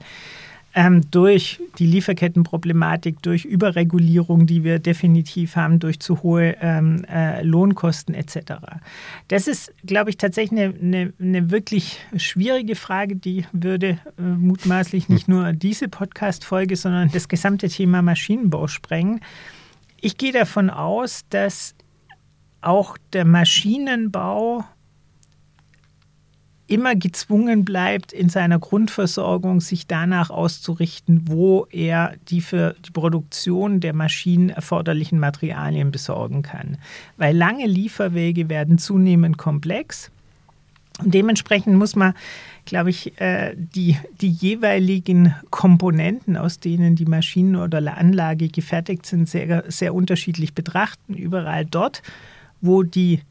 Ähm, 0.75 1.09
durch 1.09 1.61
die 1.79 1.85
Lieferkettenproblematik, 1.85 3.21
durch 3.21 3.45
Überregulierung, 3.45 4.45
die 4.45 4.65
wir 4.65 4.79
definitiv 4.79 5.55
haben, 5.55 5.79
durch 5.79 6.01
zu 6.01 6.21
hohe 6.21 6.57
ähm, 6.59 7.05
äh, 7.05 7.41
Lohnkosten 7.43 8.13
etc. 8.13 8.55
Das 9.29 9.47
ist, 9.47 9.73
glaube 9.85 10.09
ich, 10.09 10.17
tatsächlich 10.17 10.59
eine, 10.59 10.75
eine, 10.77 11.13
eine, 11.17 11.49
wirklich 11.49 11.99
schwierige 12.17 12.75
Frage, 12.75 13.15
die 13.15 13.45
würde 13.53 13.99
äh, 14.19 14.21
mutmaßlich 14.21 15.07
nicht 15.07 15.29
nur 15.29 15.53
diese 15.53 15.87
Podcast-Folge, 15.87 16.75
sondern 16.75 17.09
das 17.09 17.29
gesamte 17.29 17.69
Thema 17.69 18.01
Maschinenbau 18.01 18.67
sprengen. 18.67 19.21
Ich 20.01 20.17
gehe 20.17 20.33
davon 20.33 20.69
aus, 20.69 21.21
dass 21.29 21.73
auch 22.59 22.97
der 23.13 23.23
Maschinenbau 23.23 24.65
immer 26.67 26.95
gezwungen 26.95 27.63
bleibt, 27.63 28.11
in 28.11 28.29
seiner 28.29 28.59
Grundversorgung 28.59 29.61
sich 29.61 29.87
danach 29.87 30.29
auszurichten, 30.29 31.23
wo 31.27 31.67
er 31.69 32.15
die 32.29 32.41
für 32.41 32.75
die 32.85 32.91
Produktion 32.91 33.79
der 33.79 33.93
Maschinen 33.93 34.49
erforderlichen 34.49 35.19
Materialien 35.19 35.91
besorgen 35.91 36.41
kann. 36.41 36.77
Weil 37.17 37.35
lange 37.35 37.67
Lieferwege 37.67 38.49
werden 38.49 38.77
zunehmend 38.77 39.37
komplex. 39.37 40.09
Und 41.03 41.13
dementsprechend 41.13 41.75
muss 41.75 41.95
man, 41.95 42.13
glaube 42.63 42.89
ich, 42.89 43.19
äh, 43.19 43.53
die, 43.55 43.97
die 44.21 44.29
jeweiligen 44.29 45.35
Komponenten, 45.49 46.37
aus 46.37 46.59
denen 46.59 46.95
die 46.95 47.05
Maschinen 47.05 47.57
oder 47.57 47.97
Anlage 47.97 48.47
gefertigt 48.47 49.05
sind, 49.05 49.29
sehr, 49.29 49.65
sehr 49.67 49.93
unterschiedlich 49.93 50.53
betrachten. 50.53 51.13
Überall 51.13 51.65
dort, 51.65 52.01
wo 52.61 52.81
die 52.81 53.21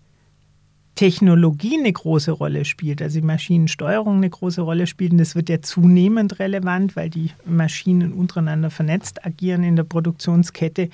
Technologie 0.94 1.76
eine 1.78 1.92
große 1.92 2.30
Rolle 2.30 2.64
spielt, 2.64 3.02
also 3.02 3.20
die 3.20 3.26
Maschinensteuerung 3.26 4.18
eine 4.18 4.30
große 4.30 4.60
Rolle 4.60 4.86
spielt. 4.86 5.12
Und 5.12 5.18
das 5.18 5.34
wird 5.34 5.48
ja 5.48 5.60
zunehmend 5.60 6.38
relevant, 6.38 6.94
weil 6.94 7.10
die 7.10 7.30
Maschinen 7.44 8.12
untereinander 8.12 8.70
vernetzt 8.70 9.24
agieren 9.26 9.64
in 9.64 9.76
der 9.76 9.84
Produktionskette, 9.84 10.90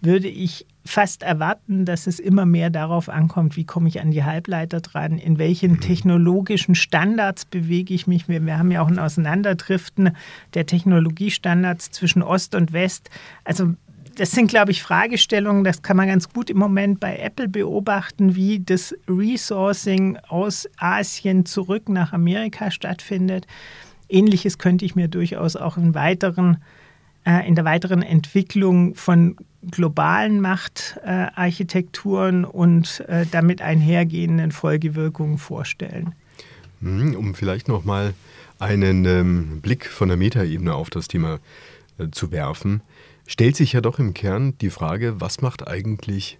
würde 0.00 0.28
ich 0.28 0.66
fast 0.86 1.22
erwarten, 1.22 1.86
dass 1.86 2.06
es 2.06 2.18
immer 2.18 2.44
mehr 2.44 2.68
darauf 2.68 3.08
ankommt, 3.08 3.56
wie 3.56 3.64
komme 3.64 3.88
ich 3.88 4.00
an 4.00 4.10
die 4.10 4.24
Halbleiter 4.24 4.80
dran, 4.80 5.18
in 5.18 5.38
welchen 5.38 5.72
mhm. 5.72 5.80
technologischen 5.80 6.74
Standards 6.74 7.46
bewege 7.46 7.94
ich 7.94 8.06
mich. 8.06 8.28
Wir, 8.28 8.44
wir 8.44 8.58
haben 8.58 8.70
ja 8.70 8.82
auch 8.82 8.88
ein 8.88 8.98
Auseinanderdriften 8.98 10.10
der 10.52 10.66
Technologiestandards 10.66 11.90
zwischen 11.90 12.22
Ost 12.22 12.54
und 12.54 12.72
West. 12.72 13.08
Also 13.44 13.74
das 14.14 14.32
sind, 14.32 14.48
glaube 14.48 14.70
ich, 14.70 14.82
Fragestellungen, 14.82 15.64
das 15.64 15.82
kann 15.82 15.96
man 15.96 16.08
ganz 16.08 16.32
gut 16.32 16.50
im 16.50 16.58
Moment 16.58 17.00
bei 17.00 17.16
Apple 17.16 17.48
beobachten, 17.48 18.34
wie 18.34 18.60
das 18.60 18.94
Resourcing 19.08 20.18
aus 20.28 20.68
Asien 20.76 21.46
zurück 21.46 21.88
nach 21.88 22.12
Amerika 22.12 22.70
stattfindet. 22.70 23.46
Ähnliches 24.08 24.58
könnte 24.58 24.84
ich 24.84 24.94
mir 24.94 25.08
durchaus 25.08 25.56
auch 25.56 25.76
in, 25.76 25.94
weiteren, 25.94 26.58
äh, 27.24 27.46
in 27.46 27.54
der 27.54 27.64
weiteren 27.64 28.02
Entwicklung 28.02 28.94
von 28.94 29.36
globalen 29.70 30.40
Machtarchitekturen 30.40 32.44
äh, 32.44 32.46
und 32.46 33.00
äh, 33.08 33.26
damit 33.30 33.62
einhergehenden 33.62 34.52
Folgewirkungen 34.52 35.38
vorstellen. 35.38 36.14
Mhm, 36.80 37.16
um 37.16 37.34
vielleicht 37.34 37.68
noch 37.68 37.84
mal 37.84 38.14
einen 38.58 39.04
ähm, 39.06 39.60
Blick 39.60 39.86
von 39.86 40.08
der 40.08 40.16
Metaebene 40.16 40.74
auf 40.74 40.90
das 40.90 41.08
Thema 41.08 41.38
äh, 41.98 42.08
zu 42.10 42.30
werfen 42.30 42.82
stellt 43.26 43.56
sich 43.56 43.72
ja 43.72 43.80
doch 43.80 43.98
im 43.98 44.14
Kern 44.14 44.56
die 44.58 44.70
Frage, 44.70 45.20
was 45.20 45.40
macht 45.40 45.66
eigentlich 45.66 46.38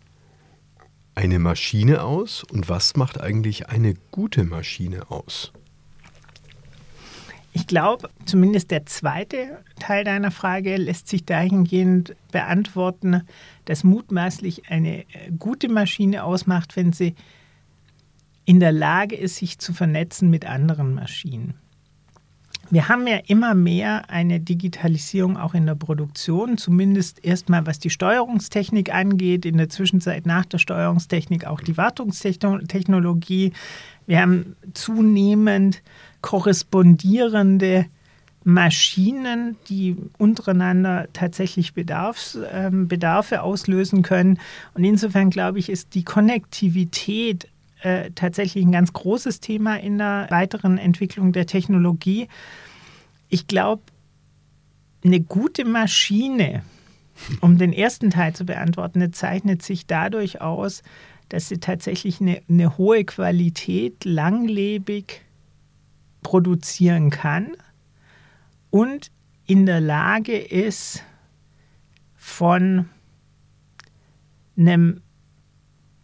eine 1.14 1.38
Maschine 1.38 2.02
aus 2.02 2.44
und 2.44 2.68
was 2.68 2.96
macht 2.96 3.20
eigentlich 3.20 3.68
eine 3.68 3.94
gute 4.10 4.44
Maschine 4.44 5.10
aus? 5.10 5.52
Ich 7.56 7.68
glaube, 7.68 8.10
zumindest 8.24 8.72
der 8.72 8.84
zweite 8.84 9.62
Teil 9.78 10.02
deiner 10.02 10.32
Frage 10.32 10.76
lässt 10.76 11.06
sich 11.06 11.24
dahingehend 11.24 12.16
beantworten, 12.32 13.22
dass 13.64 13.84
mutmaßlich 13.84 14.70
eine 14.70 15.04
gute 15.38 15.68
Maschine 15.68 16.24
ausmacht, 16.24 16.74
wenn 16.74 16.92
sie 16.92 17.14
in 18.44 18.58
der 18.58 18.72
Lage 18.72 19.14
ist, 19.14 19.36
sich 19.36 19.60
zu 19.60 19.72
vernetzen 19.72 20.30
mit 20.30 20.46
anderen 20.46 20.94
Maschinen. 20.94 21.54
Wir 22.74 22.88
haben 22.88 23.06
ja 23.06 23.18
immer 23.28 23.54
mehr 23.54 24.10
eine 24.10 24.40
Digitalisierung 24.40 25.36
auch 25.36 25.54
in 25.54 25.64
der 25.64 25.76
Produktion, 25.76 26.58
zumindest 26.58 27.24
erstmal 27.24 27.68
was 27.68 27.78
die 27.78 27.88
Steuerungstechnik 27.88 28.92
angeht, 28.92 29.46
in 29.46 29.58
der 29.58 29.68
Zwischenzeit 29.68 30.26
nach 30.26 30.44
der 30.44 30.58
Steuerungstechnik 30.58 31.46
auch 31.46 31.60
die 31.60 31.76
Wartungstechnologie. 31.76 33.52
Wir 34.08 34.20
haben 34.20 34.56
zunehmend 34.74 35.82
korrespondierende 36.20 37.86
Maschinen, 38.42 39.56
die 39.68 39.96
untereinander 40.18 41.06
tatsächlich 41.12 41.74
Bedarfs, 41.74 42.34
äh, 42.34 42.70
Bedarfe 42.72 43.42
auslösen 43.42 44.02
können. 44.02 44.40
Und 44.74 44.82
insofern 44.82 45.30
glaube 45.30 45.60
ich, 45.60 45.68
ist 45.68 45.94
die 45.94 46.02
Konnektivität 46.02 47.46
äh, 47.82 48.10
tatsächlich 48.16 48.64
ein 48.64 48.72
ganz 48.72 48.92
großes 48.92 49.38
Thema 49.38 49.76
in 49.76 49.98
der 49.98 50.26
weiteren 50.30 50.76
Entwicklung 50.76 51.32
der 51.32 51.46
Technologie. 51.46 52.26
Ich 53.34 53.48
glaube, 53.48 53.82
eine 55.04 55.20
gute 55.20 55.64
Maschine, 55.64 56.62
um 57.40 57.58
den 57.58 57.72
ersten 57.72 58.10
Teil 58.10 58.32
zu 58.32 58.46
beantworten, 58.46 59.12
zeichnet 59.12 59.60
sich 59.60 59.88
dadurch 59.88 60.40
aus, 60.40 60.84
dass 61.30 61.48
sie 61.48 61.58
tatsächlich 61.58 62.20
eine, 62.20 62.42
eine 62.48 62.78
hohe 62.78 63.04
Qualität 63.04 64.04
langlebig 64.04 65.22
produzieren 66.22 67.10
kann 67.10 67.56
und 68.70 69.10
in 69.46 69.66
der 69.66 69.80
Lage 69.80 70.38
ist, 70.38 71.02
von 72.14 72.88
einem 74.56 75.00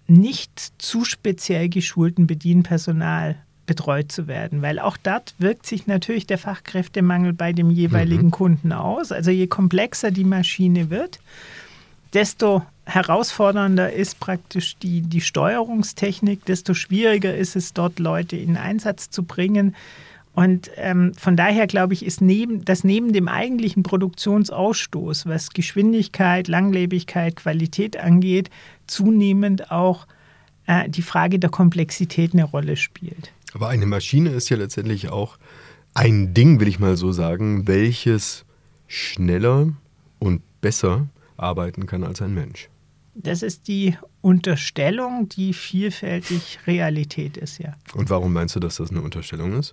nicht 0.09 0.59
zu 0.79 1.05
speziell 1.05 1.69
geschulten 1.69 2.27
Bedienpersonal 2.27 3.37
betreut 3.71 4.11
zu 4.11 4.27
werden, 4.27 4.63
weil 4.63 4.81
auch 4.81 4.97
dort 4.97 5.37
wirkt 5.39 5.65
sich 5.65 5.87
natürlich 5.87 6.27
der 6.27 6.39
Fachkräftemangel 6.39 7.33
bei 7.33 7.53
dem 7.53 7.71
jeweiligen 7.71 8.27
mhm. 8.27 8.31
Kunden 8.33 8.73
aus. 8.73 9.13
Also 9.13 9.31
je 9.31 9.47
komplexer 9.47 10.11
die 10.11 10.25
Maschine 10.25 10.91
wird, 10.91 11.21
desto 12.13 12.63
herausfordernder 12.85 13.93
ist 13.93 14.19
praktisch 14.19 14.77
die, 14.79 15.03
die 15.03 15.21
Steuerungstechnik, 15.21 16.45
desto 16.47 16.75
schwieriger 16.75 17.33
ist 17.33 17.55
es, 17.55 17.73
dort 17.73 18.01
Leute 18.01 18.35
in 18.35 18.57
Einsatz 18.57 19.09
zu 19.09 19.23
bringen. 19.23 19.77
Und 20.35 20.73
ähm, 20.75 21.13
von 21.17 21.37
daher 21.37 21.69
glaube 21.69 21.95
ich, 21.95 22.05
ist 22.05 22.21
neben, 22.21 22.65
dass 22.65 22.83
neben 22.83 23.13
dem 23.13 23.29
eigentlichen 23.29 23.85
Produktionsausstoß, 23.85 25.27
was 25.27 25.51
Geschwindigkeit, 25.51 26.49
Langlebigkeit, 26.49 27.37
Qualität 27.37 27.97
angeht, 27.97 28.51
zunehmend 28.89 29.71
auch 29.71 30.09
äh, 30.67 30.89
die 30.89 31.03
Frage 31.03 31.39
der 31.39 31.51
Komplexität 31.51 32.33
eine 32.33 32.43
Rolle 32.43 32.77
spielt. 32.77 33.31
Aber 33.53 33.69
eine 33.69 33.87
Maschine 33.87 34.31
ist 34.31 34.49
ja 34.49 34.57
letztendlich 34.57 35.09
auch 35.09 35.39
ein 35.95 36.35
Ding, 36.35 36.61
will 36.61 36.69
ich 36.69 36.79
mal 36.79 36.97
so 36.97 37.13
sagen, 37.13 37.67
welches 37.67 38.45
schneller 38.87 39.73
und 40.19 40.43
besser 40.61 41.09
arbeiten 41.37 41.87
kann 41.87 42.05
als 42.05 42.23
ein 42.23 42.35
Mensch. 42.35 42.69
Das 43.15 43.43
ist 43.43 43.69
die 43.69 43.97
Unterstellung, 44.23 45.29
die 45.29 45.53
vielfältig 45.53 46.59
Realität 46.67 47.37
ist, 47.37 47.59
ja. 47.59 47.75
Und 47.95 48.11
warum 48.11 48.33
meinst 48.33 48.57
du, 48.57 48.61
dass 48.61 48.77
das 48.77 48.91
eine 48.91 49.01
Unterstellung 49.01 49.55
ist? 49.55 49.73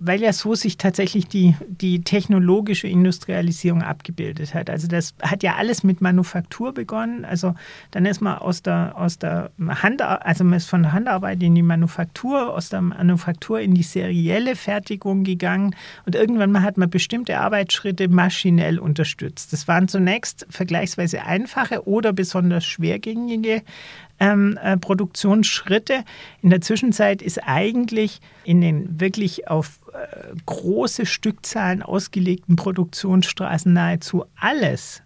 weil 0.00 0.20
ja 0.22 0.32
so 0.32 0.54
sich 0.54 0.78
tatsächlich 0.78 1.26
die, 1.26 1.54
die 1.68 2.02
technologische 2.02 2.88
Industrialisierung 2.88 3.82
abgebildet 3.82 4.54
hat. 4.54 4.70
Also 4.70 4.88
das 4.88 5.14
hat 5.20 5.42
ja 5.42 5.56
alles 5.56 5.84
mit 5.84 6.00
Manufaktur 6.00 6.72
begonnen. 6.72 7.26
Also 7.26 7.54
dann 7.90 8.06
ist 8.06 8.22
man 8.22 8.38
aus 8.38 8.62
der, 8.62 8.94
aus 8.96 9.18
der 9.18 9.50
Hand, 9.68 10.00
also 10.00 10.44
man 10.44 10.54
ist 10.54 10.70
von 10.70 10.82
der 10.82 10.92
Handarbeit 10.92 11.42
in 11.42 11.54
die 11.54 11.62
Manufaktur, 11.62 12.54
aus 12.54 12.70
der 12.70 12.80
Manufaktur 12.80 13.60
in 13.60 13.74
die 13.74 13.82
serielle 13.82 14.56
Fertigung 14.56 15.22
gegangen 15.22 15.76
und 16.06 16.14
irgendwann 16.14 16.50
mal 16.50 16.62
hat 16.62 16.78
man 16.78 16.88
bestimmte 16.88 17.38
Arbeitsschritte 17.38 18.08
maschinell 18.08 18.78
unterstützt. 18.78 19.52
Das 19.52 19.68
waren 19.68 19.86
zunächst 19.86 20.46
vergleichsweise 20.48 21.24
einfache 21.24 21.86
oder 21.86 22.14
besonders 22.14 22.64
schwergängige 22.64 23.62
ähm, 24.20 24.58
äh, 24.62 24.76
Produktionsschritte. 24.76 26.04
In 26.42 26.50
der 26.50 26.60
Zwischenzeit 26.60 27.22
ist 27.22 27.38
eigentlich 27.38 28.20
in 28.44 28.60
den 28.60 29.00
wirklich 29.00 29.48
auf 29.48 29.80
äh, 29.92 30.34
große 30.46 31.06
Stückzahlen 31.06 31.82
ausgelegten 31.82 32.56
Produktionsstraßen 32.56 33.72
nahezu 33.72 34.24
alles 34.38 35.02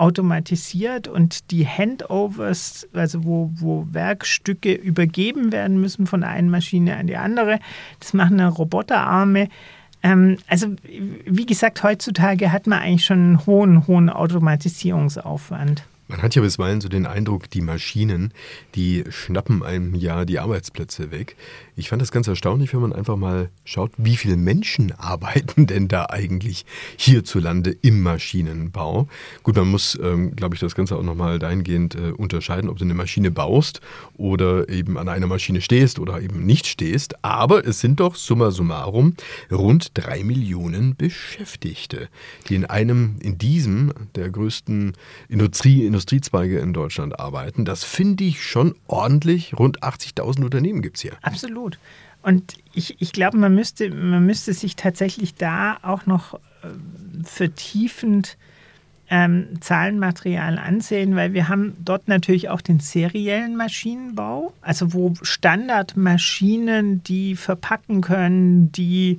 automatisiert 0.00 1.08
und 1.08 1.50
die 1.50 1.66
Handovers, 1.66 2.88
also 2.94 3.24
wo, 3.24 3.50
wo 3.54 3.86
Werkstücke 3.90 4.72
übergeben 4.72 5.52
werden 5.52 5.78
müssen 5.78 6.06
von 6.06 6.24
einer 6.24 6.48
Maschine 6.48 6.96
an 6.96 7.06
die 7.06 7.16
andere, 7.16 7.58
das 7.98 8.14
machen 8.14 8.40
Roboterarme. 8.40 9.48
Ähm, 10.02 10.38
also 10.48 10.74
wie 11.26 11.44
gesagt, 11.44 11.82
heutzutage 11.82 12.50
hat 12.50 12.66
man 12.66 12.78
eigentlich 12.78 13.04
schon 13.04 13.18
einen 13.18 13.46
hohen, 13.46 13.86
hohen 13.86 14.08
Automatisierungsaufwand. 14.08 15.84
Man 16.10 16.22
hat 16.22 16.34
ja 16.34 16.42
bisweilen 16.42 16.80
so 16.80 16.88
den 16.88 17.06
Eindruck, 17.06 17.48
die 17.50 17.60
Maschinen, 17.60 18.34
die 18.74 19.04
schnappen 19.10 19.62
einem 19.62 19.94
ja 19.94 20.24
die 20.24 20.40
Arbeitsplätze 20.40 21.12
weg. 21.12 21.36
Ich 21.76 21.88
fand 21.88 22.02
das 22.02 22.10
ganz 22.10 22.26
erstaunlich, 22.26 22.74
wenn 22.74 22.80
man 22.80 22.92
einfach 22.92 23.16
mal 23.16 23.48
schaut, 23.64 23.92
wie 23.96 24.16
viele 24.16 24.36
Menschen 24.36 24.90
arbeiten 24.98 25.68
denn 25.68 25.86
da 25.86 26.06
eigentlich 26.10 26.66
hierzulande 26.96 27.76
im 27.82 28.02
Maschinenbau. 28.02 29.06
Gut, 29.44 29.54
man 29.54 29.70
muss, 29.70 29.96
ähm, 30.02 30.34
glaube 30.34 30.56
ich, 30.56 30.60
das 30.60 30.74
Ganze 30.74 30.96
auch 30.96 31.04
nochmal 31.04 31.38
dahingehend 31.38 31.94
äh, 31.94 32.10
unterscheiden, 32.10 32.68
ob 32.68 32.78
du 32.78 32.84
eine 32.84 32.94
Maschine 32.94 33.30
baust 33.30 33.80
oder 34.16 34.68
eben 34.68 34.98
an 34.98 35.08
einer 35.08 35.28
Maschine 35.28 35.60
stehst 35.60 36.00
oder 36.00 36.20
eben 36.20 36.44
nicht 36.44 36.66
stehst. 36.66 37.24
Aber 37.24 37.64
es 37.64 37.78
sind 37.78 38.00
doch 38.00 38.16
summa 38.16 38.50
summarum 38.50 39.14
rund 39.50 39.92
drei 39.94 40.24
Millionen 40.24 40.96
Beschäftigte, 40.96 42.08
die 42.48 42.56
in 42.56 42.64
einem, 42.64 43.14
in 43.20 43.38
diesem 43.38 43.92
der 44.16 44.28
größten 44.28 44.94
Industrie, 45.28 45.86
Industriezweige 46.00 46.58
in 46.60 46.72
Deutschland 46.72 47.20
arbeiten. 47.20 47.66
Das 47.66 47.84
finde 47.84 48.24
ich 48.24 48.42
schon 48.42 48.74
ordentlich. 48.86 49.58
Rund 49.58 49.82
80.000 49.82 50.44
Unternehmen 50.44 50.80
gibt 50.80 50.96
es 50.96 51.02
hier. 51.02 51.12
Absolut. 51.20 51.78
Und 52.22 52.54
ich, 52.72 53.00
ich 53.02 53.12
glaube, 53.12 53.36
man 53.36 53.54
müsste, 53.54 53.90
man 53.90 54.24
müsste 54.24 54.54
sich 54.54 54.76
tatsächlich 54.76 55.34
da 55.34 55.76
auch 55.82 56.06
noch 56.06 56.34
äh, 56.34 56.38
vertiefend 57.22 58.38
ähm, 59.10 59.60
Zahlenmaterial 59.60 60.58
ansehen, 60.58 61.16
weil 61.16 61.34
wir 61.34 61.48
haben 61.48 61.76
dort 61.84 62.08
natürlich 62.08 62.48
auch 62.48 62.62
den 62.62 62.80
seriellen 62.80 63.56
Maschinenbau, 63.56 64.54
also 64.62 64.94
wo 64.94 65.12
Standardmaschinen, 65.20 67.02
die 67.02 67.36
verpacken 67.36 68.00
können, 68.00 68.72
die 68.72 69.18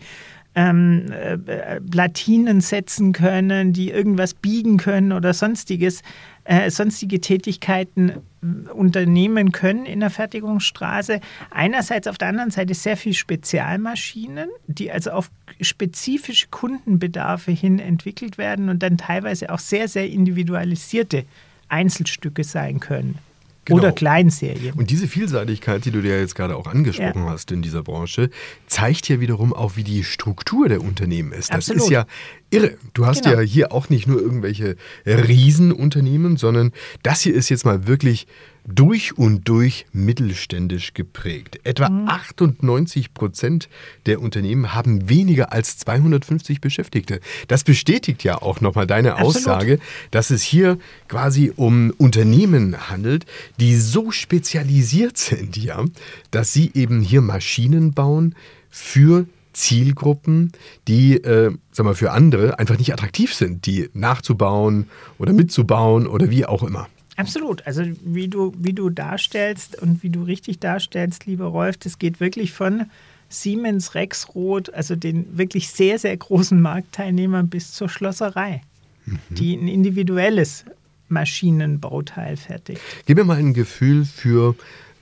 ähm, 0.55 1.05
äh, 1.11 1.79
Platinen 1.79 2.61
setzen 2.61 3.13
können, 3.13 3.73
die 3.73 3.89
irgendwas 3.89 4.33
biegen 4.33 4.77
können 4.77 5.13
oder 5.13 5.33
sonstiges, 5.33 6.01
äh, 6.43 6.69
sonstige 6.69 7.21
Tätigkeiten 7.21 8.09
äh, 8.09 8.69
unternehmen 8.71 9.51
können 9.53 9.85
in 9.85 10.01
der 10.01 10.09
Fertigungsstraße. 10.09 11.21
Einerseits 11.51 12.07
auf 12.07 12.17
der 12.17 12.27
anderen 12.27 12.51
Seite 12.51 12.73
sehr 12.73 12.97
viel 12.97 13.13
Spezialmaschinen, 13.13 14.49
die 14.67 14.91
also 14.91 15.11
auf 15.11 15.31
spezifische 15.61 16.47
Kundenbedarfe 16.49 17.51
hin 17.51 17.79
entwickelt 17.79 18.37
werden 18.37 18.67
und 18.69 18.83
dann 18.83 18.97
teilweise 18.97 19.51
auch 19.51 19.59
sehr, 19.59 19.87
sehr 19.87 20.09
individualisierte 20.09 21.25
Einzelstücke 21.69 22.43
sein 22.43 22.81
können. 22.81 23.17
Genau. 23.65 23.79
Oder 23.79 23.91
Kleinserien. 23.91 24.73
Und 24.73 24.89
diese 24.89 25.07
Vielseitigkeit, 25.07 25.85
die 25.85 25.91
du 25.91 26.01
dir 26.01 26.19
jetzt 26.19 26.33
gerade 26.33 26.55
auch 26.55 26.65
angesprochen 26.65 27.25
ja. 27.25 27.29
hast 27.29 27.51
in 27.51 27.61
dieser 27.61 27.83
Branche, 27.83 28.31
zeigt 28.65 29.07
ja 29.07 29.19
wiederum 29.19 29.53
auch, 29.53 29.75
wie 29.75 29.83
die 29.83 30.03
Struktur 30.03 30.67
der 30.67 30.81
Unternehmen 30.81 31.31
ist. 31.31 31.49
Das 31.49 31.69
Absolut. 31.69 31.83
ist 31.83 31.89
ja 31.91 32.05
irre. 32.49 32.75
Du 32.95 33.05
hast 33.05 33.23
genau. 33.23 33.37
ja 33.37 33.41
hier 33.41 33.71
auch 33.71 33.89
nicht 33.89 34.07
nur 34.07 34.19
irgendwelche 34.19 34.77
Riesenunternehmen, 35.05 36.37
sondern 36.37 36.71
das 37.03 37.21
hier 37.21 37.35
ist 37.35 37.49
jetzt 37.49 37.63
mal 37.63 37.85
wirklich 37.85 38.25
durch 38.73 39.17
und 39.17 39.47
durch 39.47 39.85
mittelständisch 39.93 40.93
geprägt. 40.93 41.59
Etwa 41.63 41.89
mhm. 41.89 42.07
98 42.07 43.13
Prozent 43.13 43.69
der 44.05 44.21
Unternehmen 44.21 44.73
haben 44.73 45.09
weniger 45.09 45.51
als 45.51 45.77
250 45.77 46.61
Beschäftigte. 46.61 47.19
Das 47.47 47.63
bestätigt 47.63 48.23
ja 48.23 48.41
auch 48.41 48.61
nochmal 48.61 48.87
deine 48.87 49.13
Absolut. 49.13 49.35
Aussage, 49.35 49.79
dass 50.11 50.29
es 50.29 50.43
hier 50.43 50.77
quasi 51.07 51.51
um 51.55 51.91
Unternehmen 51.97 52.89
handelt, 52.89 53.25
die 53.59 53.75
so 53.75 54.11
spezialisiert 54.11 55.17
sind, 55.17 55.57
ja, 55.57 55.83
dass 56.31 56.53
sie 56.53 56.71
eben 56.73 57.01
hier 57.01 57.21
Maschinen 57.21 57.93
bauen 57.93 58.35
für 58.69 59.25
Zielgruppen, 59.53 60.51
die, 60.87 61.15
äh, 61.15 61.51
sag 61.71 61.85
mal, 61.85 61.95
für 61.95 62.11
andere 62.11 62.57
einfach 62.59 62.77
nicht 62.77 62.93
attraktiv 62.93 63.33
sind, 63.33 63.65
die 63.65 63.89
nachzubauen 63.93 64.87
oder 65.17 65.33
mitzubauen 65.33 66.07
oder 66.07 66.29
wie 66.29 66.45
auch 66.45 66.63
immer. 66.63 66.87
Absolut. 67.21 67.65
Also 67.65 67.83
wie 68.03 68.27
du, 68.27 68.53
wie 68.57 68.73
du 68.73 68.89
darstellst 68.89 69.81
und 69.81 70.03
wie 70.03 70.09
du 70.09 70.23
richtig 70.23 70.59
darstellst, 70.59 71.25
lieber 71.25 71.45
Rolf, 71.45 71.77
das 71.77 71.99
geht 71.99 72.19
wirklich 72.19 72.51
von 72.51 72.85
Siemens 73.29 73.95
Rexroth, 73.95 74.73
also 74.73 74.95
den 74.95 75.37
wirklich 75.37 75.69
sehr, 75.69 75.99
sehr 75.99 76.15
großen 76.17 76.59
Marktteilnehmern 76.59 77.47
bis 77.47 77.73
zur 77.73 77.89
Schlosserei, 77.89 78.61
mhm. 79.05 79.19
die 79.29 79.55
ein 79.55 79.67
individuelles 79.67 80.65
Maschinenbauteil 81.07 82.37
fertigt. 82.37 82.81
Gib 83.05 83.17
mir 83.17 83.23
mal 83.23 83.37
ein 83.37 83.53
Gefühl 83.53 84.05
für 84.05 84.55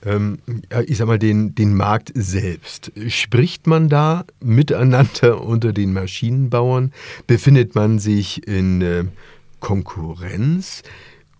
ähm, 0.04 0.38
ich 0.86 0.98
sag 0.98 1.06
mal, 1.06 1.18
den, 1.18 1.54
den 1.54 1.74
Markt 1.74 2.12
selbst. 2.14 2.90
Spricht 3.08 3.66
man 3.66 3.88
da 3.88 4.24
miteinander 4.40 5.42
unter 5.44 5.72
den 5.72 5.92
Maschinenbauern? 5.92 6.92
Befindet 7.26 7.74
man 7.74 7.98
sich 7.98 8.46
in 8.46 8.80
äh, 8.80 9.04
Konkurrenz? 9.60 10.82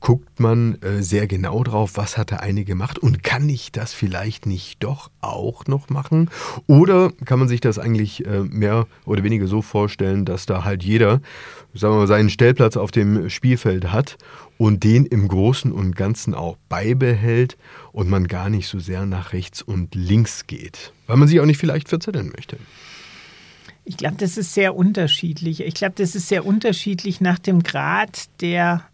Guckt 0.00 0.40
man 0.40 0.80
äh, 0.82 1.02
sehr 1.02 1.26
genau 1.26 1.62
drauf, 1.62 1.92
was 1.94 2.16
hat 2.16 2.30
der 2.30 2.42
eine 2.42 2.64
gemacht 2.64 2.98
und 2.98 3.22
kann 3.22 3.48
ich 3.48 3.70
das 3.70 3.92
vielleicht 3.92 4.46
nicht 4.46 4.82
doch 4.82 5.10
auch 5.20 5.66
noch 5.66 5.90
machen? 5.90 6.30
Oder 6.66 7.12
kann 7.24 7.38
man 7.38 7.48
sich 7.48 7.60
das 7.60 7.78
eigentlich 7.78 8.26
äh, 8.26 8.40
mehr 8.40 8.86
oder 9.04 9.22
weniger 9.22 9.46
so 9.46 9.62
vorstellen, 9.62 10.24
dass 10.24 10.46
da 10.46 10.64
halt 10.64 10.82
jeder, 10.82 11.20
sagen 11.74 11.94
wir 11.94 11.98
mal, 11.98 12.06
seinen 12.06 12.30
Stellplatz 12.30 12.76
auf 12.76 12.90
dem 12.90 13.28
Spielfeld 13.28 13.92
hat 13.92 14.16
und 14.56 14.84
den 14.84 15.06
im 15.06 15.28
Großen 15.28 15.70
und 15.70 15.94
Ganzen 15.96 16.34
auch 16.34 16.56
beibehält 16.68 17.58
und 17.92 18.08
man 18.08 18.26
gar 18.26 18.48
nicht 18.48 18.68
so 18.68 18.78
sehr 18.78 19.04
nach 19.06 19.32
rechts 19.32 19.62
und 19.62 19.94
links 19.94 20.46
geht, 20.46 20.92
weil 21.06 21.18
man 21.18 21.28
sich 21.28 21.40
auch 21.40 21.46
nicht 21.46 21.58
vielleicht 21.58 21.88
verzetteln 21.88 22.32
möchte? 22.34 22.56
Ich 23.84 23.96
glaube, 23.96 24.16
das 24.18 24.36
ist 24.36 24.54
sehr 24.54 24.76
unterschiedlich. 24.76 25.62
Ich 25.62 25.74
glaube, 25.74 25.94
das 25.96 26.14
ist 26.14 26.28
sehr 26.28 26.46
unterschiedlich 26.46 27.20
nach 27.20 27.38
dem 27.38 27.62
Grad 27.62 28.28
der 28.40 28.84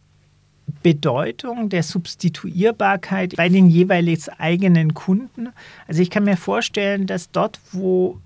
Bedeutung 0.82 1.68
der 1.68 1.82
Substituierbarkeit 1.82 3.36
bei 3.36 3.48
den 3.48 3.68
jeweils 3.68 4.28
eigenen 4.28 4.94
Kunden. 4.94 5.48
Also 5.86 6.02
ich 6.02 6.10
kann 6.10 6.24
mir 6.24 6.36
vorstellen, 6.36 7.06
dass 7.06 7.30
dort, 7.30 7.60
wo 7.72 8.20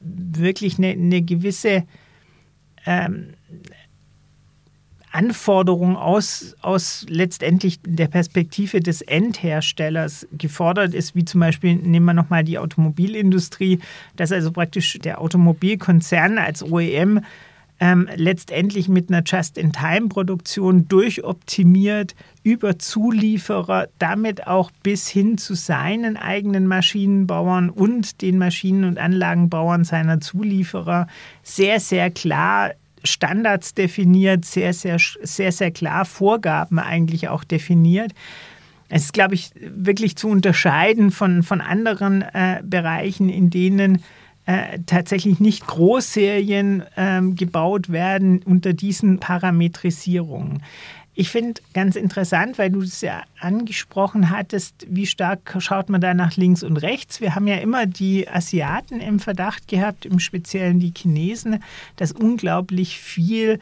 wirklich 0.00 0.78
eine, 0.78 0.88
eine 0.88 1.22
gewisse 1.22 1.84
ähm, 2.86 3.34
Anforderung 5.14 5.96
aus, 5.96 6.56
aus 6.60 7.06
letztendlich 7.08 7.78
der 7.86 8.08
Perspektive 8.08 8.80
des 8.80 9.00
Endherstellers 9.00 10.26
gefordert 10.32 10.92
ist, 10.92 11.14
wie 11.14 11.24
zum 11.24 11.40
Beispiel, 11.40 11.76
nehmen 11.76 12.06
wir 12.06 12.14
nochmal 12.14 12.42
die 12.42 12.58
Automobilindustrie, 12.58 13.78
dass 14.16 14.32
also 14.32 14.50
praktisch 14.50 14.98
der 14.98 15.20
Automobilkonzern 15.20 16.38
als 16.38 16.64
OEM 16.64 17.20
ähm, 17.84 18.08
letztendlich 18.16 18.88
mit 18.88 19.10
einer 19.10 19.22
Just-in-Time-Produktion 19.22 20.88
durchoptimiert 20.88 22.14
über 22.42 22.78
Zulieferer, 22.78 23.88
damit 23.98 24.46
auch 24.46 24.70
bis 24.82 25.06
hin 25.06 25.36
zu 25.36 25.52
seinen 25.52 26.16
eigenen 26.16 26.66
Maschinenbauern 26.66 27.68
und 27.68 28.22
den 28.22 28.38
Maschinen- 28.38 28.84
und 28.84 28.98
Anlagenbauern 28.98 29.84
seiner 29.84 30.18
Zulieferer 30.18 31.08
sehr, 31.42 31.78
sehr 31.78 32.10
klar 32.10 32.70
Standards 33.04 33.74
definiert, 33.74 34.46
sehr, 34.46 34.72
sehr, 34.72 34.96
sehr, 34.98 35.52
sehr 35.52 35.70
klar 35.70 36.06
Vorgaben 36.06 36.78
eigentlich 36.78 37.28
auch 37.28 37.44
definiert. 37.44 38.12
Es 38.88 39.04
ist, 39.04 39.12
glaube 39.12 39.34
ich, 39.34 39.50
wirklich 39.60 40.16
zu 40.16 40.28
unterscheiden 40.28 41.10
von, 41.10 41.42
von 41.42 41.60
anderen 41.60 42.22
äh, 42.22 42.62
Bereichen, 42.64 43.28
in 43.28 43.50
denen 43.50 44.02
äh, 44.46 44.78
tatsächlich 44.86 45.40
nicht 45.40 45.66
Großserien 45.66 46.82
äh, 46.96 47.20
gebaut 47.34 47.90
werden 47.90 48.42
unter 48.44 48.72
diesen 48.72 49.18
Parametrisierungen. 49.18 50.62
Ich 51.16 51.30
finde 51.30 51.60
ganz 51.72 51.94
interessant, 51.94 52.58
weil 52.58 52.70
du 52.70 52.82
es 52.82 53.00
ja 53.00 53.22
angesprochen 53.38 54.30
hattest, 54.30 54.84
wie 54.88 55.06
stark 55.06 55.56
schaut 55.60 55.88
man 55.88 56.00
da 56.00 56.12
nach 56.12 56.36
links 56.36 56.64
und 56.64 56.76
rechts. 56.78 57.20
Wir 57.20 57.36
haben 57.36 57.46
ja 57.46 57.56
immer 57.56 57.86
die 57.86 58.28
Asiaten 58.28 59.00
im 59.00 59.20
Verdacht 59.20 59.68
gehabt, 59.68 60.06
im 60.06 60.18
Speziellen 60.18 60.80
die 60.80 60.92
Chinesen, 60.96 61.62
dass 61.94 62.10
unglaublich 62.10 62.98
viel 62.98 63.60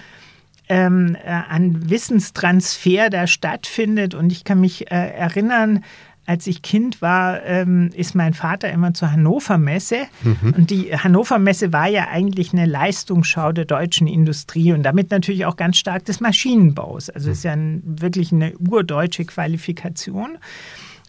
ähm, 0.70 1.14
äh, 1.22 1.28
an 1.28 1.90
Wissenstransfer 1.90 3.10
da 3.10 3.26
stattfindet. 3.26 4.14
Und 4.14 4.32
ich 4.32 4.44
kann 4.44 4.60
mich 4.60 4.90
äh, 4.90 5.10
erinnern, 5.10 5.84
als 6.32 6.46
ich 6.46 6.62
Kind 6.62 7.02
war, 7.02 7.44
ähm, 7.44 7.90
ist 7.94 8.14
mein 8.14 8.32
Vater 8.32 8.70
immer 8.70 8.94
zur 8.94 9.12
Hannover 9.12 9.58
Messe. 9.58 10.06
Mhm. 10.22 10.54
Und 10.56 10.70
die 10.70 10.96
Hannover 10.96 11.38
Messe 11.38 11.74
war 11.74 11.88
ja 11.88 12.08
eigentlich 12.08 12.54
eine 12.54 12.64
Leistungsschau 12.64 13.52
der 13.52 13.66
deutschen 13.66 14.06
Industrie 14.06 14.72
und 14.72 14.82
damit 14.82 15.10
natürlich 15.10 15.44
auch 15.44 15.56
ganz 15.56 15.76
stark 15.76 16.06
des 16.06 16.20
Maschinenbaus. 16.20 17.10
Also 17.10 17.26
mhm. 17.26 17.32
ist 17.32 17.44
ja 17.44 17.52
ein, 17.52 17.82
wirklich 17.84 18.32
eine 18.32 18.54
urdeutsche 18.56 19.26
Qualifikation. 19.26 20.38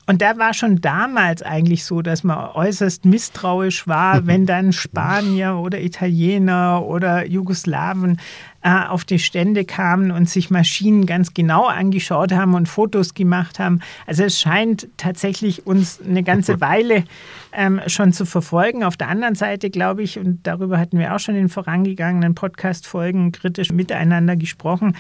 Und 0.08 0.22
da 0.22 0.38
war 0.38 0.54
schon 0.54 0.82
damals 0.82 1.42
eigentlich 1.42 1.86
so, 1.86 2.02
dass 2.02 2.26
man 2.26 2.50
äußerst 2.54 3.06
misstrauisch 3.06 3.88
war, 3.88 4.28
wenn 4.28 4.46
dann 4.46 4.74
Spanier 4.74 5.56
oder 5.56 5.80
Italiener 5.80 6.84
oder 6.86 7.26
Jugoslawen 7.26 8.20
äh, 8.64 8.88
auf 8.88 9.04
die 9.04 9.20
Stände 9.20 9.66
kamen 9.66 10.12
und 10.12 10.30
sich 10.30 10.50
Maschinen 10.50 11.06
ganz 11.06 11.34
genau 11.34 11.66
angeschaut 11.66 12.32
haben 12.32 12.54
und 12.54 12.70
Fotos 12.70 13.14
gemacht 13.14 13.60
haben. 13.60 13.82
Also 14.08 14.24
es 14.24 14.40
scheint 14.40 14.88
tatsächlich 14.98 15.68
uns 15.68 16.00
eine 16.02 16.24
ganze 16.24 16.62
Weile 16.62 17.04
ähm, 17.52 17.82
schon 17.88 18.14
zu 18.14 18.26
verfolgen. 18.26 18.84
Auf 18.84 18.98
der 18.98 19.10
anderen 19.10 19.36
Seite 19.36 19.70
glaube 19.70 20.04
ich, 20.04 20.18
und 20.18 20.48
darüber 20.48 20.80
hatten 20.80 20.98
wir 20.98 21.14
auch 21.14 21.20
schon 21.20 21.36
in 21.36 21.50
vorangegangenen 21.50 22.36
Podcast-Folgen 22.36 23.32
kritisch 23.32 23.72
miteinander 23.72 24.36
gesprochen, 24.36 24.96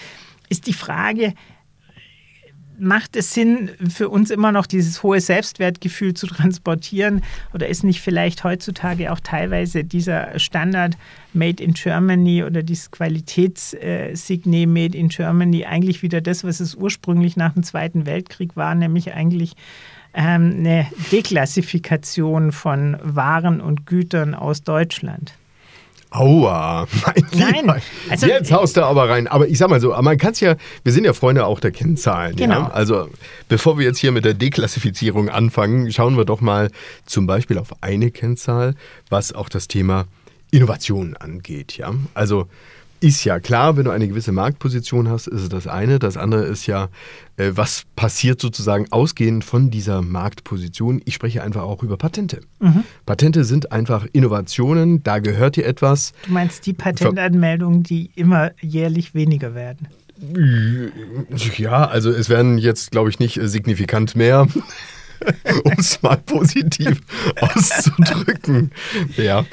ist 0.50 0.68
die 0.68 0.74
Frage, 0.74 1.34
macht 2.80 3.16
es 3.16 3.34
Sinn, 3.34 3.72
für 3.90 4.10
uns 4.10 4.32
immer 4.32 4.52
noch 4.52 4.66
dieses 4.66 5.04
hohe 5.04 5.22
Selbstwertgefühl 5.22 6.14
zu 6.14 6.28
transportieren? 6.28 7.24
Oder 7.54 7.68
ist 7.68 7.84
nicht 7.84 8.02
vielleicht 8.02 8.44
heutzutage 8.44 9.12
auch 9.12 9.20
teilweise 9.20 9.84
dieser 9.84 10.40
Standard 10.40 10.98
Made 11.34 11.64
in 11.64 11.74
Germany 11.74 12.44
oder 12.44 12.64
dieses 12.64 12.92
Qualitätssignet 12.92 14.70
Made 14.70 14.98
in 14.98 15.10
Germany 15.10 15.66
eigentlich 15.66 16.02
wieder 16.04 16.22
das, 16.22 16.44
was 16.44 16.60
es 16.60 16.76
ursprünglich 16.76 17.38
nach 17.38 17.54
dem 17.54 17.64
Zweiten 17.64 18.06
Weltkrieg 18.06 18.56
war, 18.56 18.76
nämlich 18.76 19.14
eigentlich 19.14 19.54
ähm, 20.14 20.56
eine 20.60 20.88
Deklassifikation 21.12 22.52
von 22.52 22.98
Waren 23.02 23.62
und 23.62 23.86
Gütern 23.86 24.36
aus 24.36 24.64
Deutschland? 24.64 25.34
Aua, 26.14 26.88
mein 27.06 27.26
Nein, 27.34 27.54
Lieber. 27.62 27.78
Also, 28.10 28.28
Jetzt 28.28 28.52
haust 28.52 28.78
du 28.78 28.84
aber 28.84 29.10
rein. 29.10 29.28
Aber 29.28 29.48
ich 29.48 29.58
sag 29.58 29.70
mal 29.70 29.80
so, 29.80 29.90
man 30.02 30.18
kann 30.18 30.34
es 30.34 30.40
ja, 30.42 30.56
wir 30.84 30.94
sind 30.94 31.06
ja 31.06 31.14
Freunde 31.14 31.46
auch 31.46 31.60
der 31.60 31.72
Kennzahlen. 31.72 32.36
Genau. 32.36 32.62
Ja? 32.62 32.68
Also 32.70 33.10
bevor 33.50 33.80
wir 33.80 33.86
jetzt 33.86 33.98
hier 33.98 34.12
mit 34.12 34.24
der 34.24 34.36
Deklassifizierung 34.36 35.30
anfangen, 35.30 35.92
schauen 35.92 36.16
wir 36.16 36.26
doch 36.26 36.40
mal 36.40 36.70
zum 37.06 37.26
Beispiel 37.26 37.58
auf 37.58 37.70
eine 37.82 38.12
Kennzahl, 38.12 38.76
was 39.10 39.34
auch 39.34 39.50
das 39.50 39.68
Thema 39.68 40.06
Innovation 40.52 41.18
angeht. 41.18 41.78
Ja? 41.78 41.94
Also 42.14 42.48
ist 43.04 43.26
ja 43.26 43.42
klar, 43.42 43.76
wenn 43.76 43.84
du 43.84 43.92
eine 43.92 44.08
gewisse 44.08 44.32
Marktposition 44.32 45.10
hast, 45.10 45.28
ist 45.28 45.42
es 45.42 45.50
das 45.50 45.68
eine. 45.68 46.00
Das 46.00 46.16
andere 46.16 46.46
ist 46.46 46.68
ja, 46.68 46.88
äh, 47.36 47.52
was 47.54 47.84
passiert 47.98 48.40
sozusagen 48.40 48.90
ausgehend 48.92 49.44
von 49.44 49.70
dieser 49.70 50.02
Marktposition. 50.02 51.02
Ich 51.04 51.14
spreche 51.14 51.44
einfach 51.44 51.64
auch 51.64 51.84
über 51.84 51.98
Patente. 51.98 52.40
Mhm. 52.62 52.86
Patente 53.06 53.44
sind 53.44 53.74
einfach 53.74 54.08
Innovationen, 54.14 55.04
da 55.04 55.20
gehört 55.20 55.58
dir 55.58 55.66
etwas. 55.66 56.14
Du 56.26 56.32
meinst 56.32 56.66
die 56.66 56.72
Patentanmeldungen, 56.72 57.84
die 57.84 58.10
immer 58.16 58.52
jährlich 58.62 59.14
weniger 59.14 59.54
werden? 59.54 59.90
Ja, 61.58 61.86
also 61.86 62.10
es 62.10 62.30
werden 62.30 62.58
jetzt, 62.58 62.92
glaube 62.92 63.10
ich, 63.10 63.20
nicht 63.20 63.38
signifikant 63.44 64.16
mehr. 64.16 64.48
um 65.64 65.72
es 65.78 66.02
mal 66.02 66.18
positiv 66.18 67.02
auszudrücken. 67.42 68.72
Ja 69.18 69.46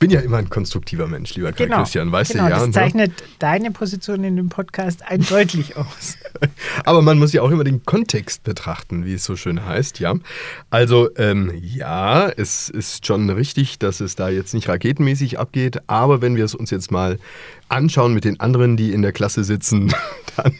bin 0.00 0.10
ja 0.10 0.20
immer 0.20 0.38
ein 0.38 0.48
konstruktiver 0.48 1.06
Mensch, 1.06 1.34
lieber 1.34 1.52
Kai 1.52 1.66
genau, 1.66 1.82
Christian, 1.82 2.10
weißt 2.10 2.32
genau, 2.32 2.46
du 2.46 2.50
ja. 2.50 2.58
Das 2.58 2.70
zeichnet 2.72 3.12
so. 3.18 3.24
deine 3.38 3.70
Position 3.70 4.24
in 4.24 4.34
dem 4.34 4.48
Podcast 4.48 5.02
eindeutig 5.06 5.76
aus. 5.76 6.16
Aber 6.86 7.02
man 7.02 7.18
muss 7.18 7.34
ja 7.34 7.42
auch 7.42 7.50
immer 7.50 7.64
den 7.64 7.84
Kontext 7.84 8.42
betrachten, 8.42 9.04
wie 9.04 9.12
es 9.12 9.24
so 9.24 9.36
schön 9.36 9.64
heißt, 9.64 10.00
ja. 10.00 10.14
Also 10.70 11.10
ähm, 11.16 11.52
ja, 11.62 12.30
es 12.30 12.70
ist 12.70 13.06
schon 13.06 13.28
richtig, 13.28 13.78
dass 13.78 14.00
es 14.00 14.16
da 14.16 14.30
jetzt 14.30 14.54
nicht 14.54 14.70
raketenmäßig 14.70 15.38
abgeht, 15.38 15.82
aber 15.86 16.22
wenn 16.22 16.34
wir 16.34 16.46
es 16.46 16.54
uns 16.54 16.70
jetzt 16.70 16.90
mal 16.90 17.18
anschauen 17.68 18.14
mit 18.14 18.24
den 18.24 18.40
anderen, 18.40 18.78
die 18.78 18.92
in 18.92 19.02
der 19.02 19.12
Klasse 19.12 19.44
sitzen, 19.44 19.92
dann, 20.36 20.54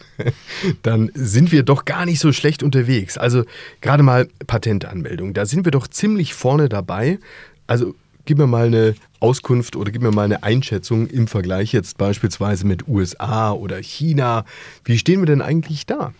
dann 0.82 1.10
sind 1.14 1.50
wir 1.50 1.62
doch 1.62 1.86
gar 1.86 2.04
nicht 2.04 2.20
so 2.20 2.30
schlecht 2.32 2.62
unterwegs. 2.62 3.16
Also 3.16 3.44
gerade 3.80 4.02
mal 4.02 4.28
Patentanmeldung, 4.46 5.32
da 5.32 5.46
sind 5.46 5.64
wir 5.64 5.72
doch 5.72 5.88
ziemlich 5.88 6.34
vorne 6.34 6.68
dabei. 6.68 7.18
Also 7.66 7.94
gib 8.24 8.38
mir 8.38 8.46
mal 8.46 8.66
eine 8.66 8.94
Auskunft 9.20 9.76
oder 9.76 9.90
gib 9.90 10.02
mir 10.02 10.12
mal 10.12 10.24
eine 10.24 10.42
Einschätzung 10.42 11.06
im 11.06 11.26
Vergleich 11.26 11.72
jetzt 11.72 11.98
beispielsweise 11.98 12.66
mit 12.66 12.88
USA 12.88 13.52
oder 13.52 13.82
China. 13.82 14.44
Wie 14.84 14.98
stehen 14.98 15.20
wir 15.20 15.26
denn 15.26 15.42
eigentlich 15.42 15.86
da? 15.86 16.12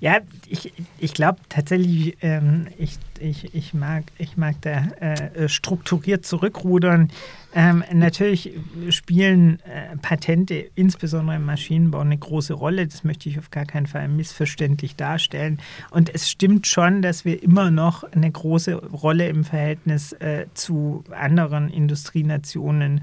Ja, 0.00 0.20
ich, 0.48 0.72
ich 0.98 1.12
glaube 1.12 1.40
tatsächlich, 1.48 2.16
ähm, 2.20 2.68
ich, 2.78 2.98
ich, 3.18 3.52
ich, 3.54 3.74
mag, 3.74 4.04
ich 4.18 4.36
mag 4.36 4.54
da 4.60 4.84
äh, 5.00 5.48
strukturiert 5.48 6.24
zurückrudern. 6.24 7.10
Ähm, 7.52 7.82
natürlich 7.92 8.52
spielen 8.90 9.58
äh, 9.64 9.96
Patente, 9.96 10.70
insbesondere 10.76 11.36
im 11.36 11.44
Maschinenbau, 11.46 11.98
eine 11.98 12.16
große 12.16 12.54
Rolle. 12.54 12.86
Das 12.86 13.02
möchte 13.02 13.28
ich 13.28 13.40
auf 13.40 13.50
gar 13.50 13.64
keinen 13.64 13.88
Fall 13.88 14.06
missverständlich 14.06 14.94
darstellen. 14.94 15.58
Und 15.90 16.14
es 16.14 16.30
stimmt 16.30 16.68
schon, 16.68 17.02
dass 17.02 17.24
wir 17.24 17.42
immer 17.42 17.72
noch 17.72 18.04
eine 18.04 18.30
große 18.30 18.74
Rolle 18.76 19.28
im 19.28 19.42
Verhältnis 19.42 20.12
äh, 20.12 20.46
zu 20.54 21.02
anderen 21.10 21.70
Industrienationen 21.70 23.02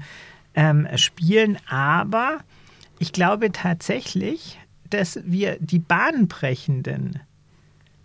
ähm, 0.54 0.88
spielen. 0.96 1.58
Aber 1.68 2.38
ich 2.98 3.12
glaube 3.12 3.52
tatsächlich, 3.52 4.58
dass 4.90 5.20
wir 5.24 5.56
die 5.60 5.78
bahnbrechenden 5.78 7.20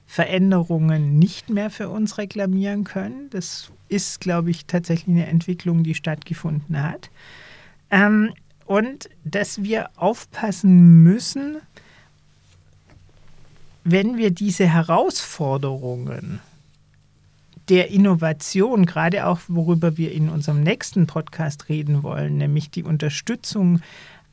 Veränderungen 0.05 1.19
nicht 1.19 1.49
mehr 1.49 1.69
für 1.69 1.89
uns 1.89 2.17
reklamieren 2.17 2.83
können. 2.83 3.29
Das 3.29 3.71
ist, 3.87 4.19
glaube 4.19 4.51
ich, 4.51 4.65
tatsächlich 4.65 5.15
eine 5.15 5.27
Entwicklung, 5.27 5.83
die 5.83 5.95
stattgefunden 5.95 6.81
hat. 6.81 7.09
Ähm, 7.89 8.33
und 8.65 9.09
dass 9.23 9.63
wir 9.63 9.89
aufpassen 9.95 11.03
müssen, 11.03 11.57
wenn 13.83 14.17
wir 14.17 14.31
diese 14.31 14.67
Herausforderungen 14.67 16.39
der 17.69 17.89
Innovation, 17.89 18.85
gerade 18.85 19.25
auch 19.25 19.39
worüber 19.47 19.97
wir 19.97 20.11
in 20.11 20.29
unserem 20.29 20.61
nächsten 20.61 21.07
Podcast 21.07 21.69
reden 21.69 22.03
wollen, 22.03 22.37
nämlich 22.37 22.69
die 22.69 22.83
Unterstützung 22.83 23.81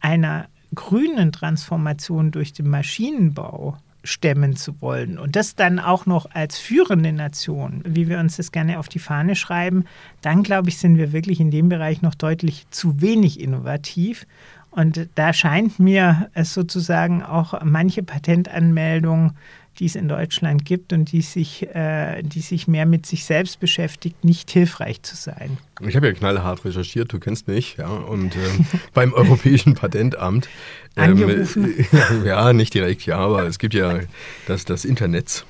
einer 0.01 0.49
grünen 0.75 1.33
Transformation 1.33 2.31
durch 2.31 2.53
den 2.53 2.69
Maschinenbau 2.69 3.77
stemmen 4.05 4.57
zu 4.57 4.81
wollen 4.81 5.19
und 5.19 5.37
das 5.37 5.55
dann 5.55 5.79
auch 5.79 6.07
noch 6.07 6.31
als 6.31 6.59
führende 6.59 7.13
Nation, 7.13 7.83
wie 7.85 8.09
wir 8.09 8.19
uns 8.19 8.37
das 8.37 8.53
gerne 8.53 8.79
auf 8.79 8.89
die 8.89 9.01
Fahne 9.01 9.35
schreiben, 9.35 9.85
dann 10.23 10.43
glaube 10.43 10.69
ich, 10.69 10.79
sind 10.79 10.97
wir 10.97 11.13
wirklich 11.13 11.41
in 11.41 11.51
dem 11.51 11.69
Bereich 11.69 12.01
noch 12.01 12.15
deutlich 12.15 12.67
zu 12.71 13.01
wenig 13.01 13.41
innovativ. 13.41 14.27
Und 14.71 15.09
da 15.15 15.33
scheint 15.33 15.79
mir 15.79 16.31
es 16.35 16.55
sozusagen 16.55 17.23
auch 17.23 17.63
manche 17.65 18.03
Patentanmeldung 18.03 19.33
die 19.79 19.87
es 19.87 19.95
in 19.95 20.09
Deutschland 20.09 20.65
gibt 20.65 20.93
und 20.93 21.13
die 21.13 21.23
sich, 21.23 21.67
äh, 21.75 22.23
die 22.23 22.41
sich 22.41 22.67
mehr 22.67 22.87
mit 22.87 23.07
sich 23.07 23.25
selbst 23.25 23.61
beschäftigt, 23.61 24.25
nicht 24.25 24.51
hilfreich 24.51 25.03
zu 25.03 25.15
sein. 25.15 25.59
Ich 25.87 25.95
habe 25.95 26.09
ja 26.09 26.13
knallhart 26.13 26.65
recherchiert, 26.65 27.13
du 27.13 27.21
kennst 27.21 27.47
mich, 27.47 27.77
ja, 27.77 27.89
und 27.89 28.35
äh, 28.35 28.39
beim 28.95 29.13
Europäischen 29.13 29.75
Patentamt. 29.75 30.49
Ähm, 30.97 31.13
Angerufen? 31.13 31.75
ja, 32.25 32.53
nicht 32.53 32.75
direkt, 32.75 33.07
ja, 33.07 33.19
aber 33.19 33.45
es 33.45 33.59
gibt 33.59 33.75
ja 33.75 34.01
das, 34.47 34.65
das 34.65 34.85
Internet. 34.85 35.45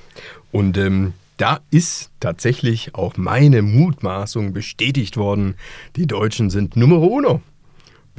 Und 0.51 0.77
ähm, 0.77 1.13
da 1.37 1.61
ist 1.71 2.11
tatsächlich 2.19 2.95
auch 2.95 3.15
meine 3.17 3.61
Mutmaßung 3.61 4.53
bestätigt 4.53 5.15
worden. 5.15 5.55
Die 5.95 6.05
Deutschen 6.05 6.49
sind 6.49 6.75
Nummer 6.75 6.99
uno 6.99 7.41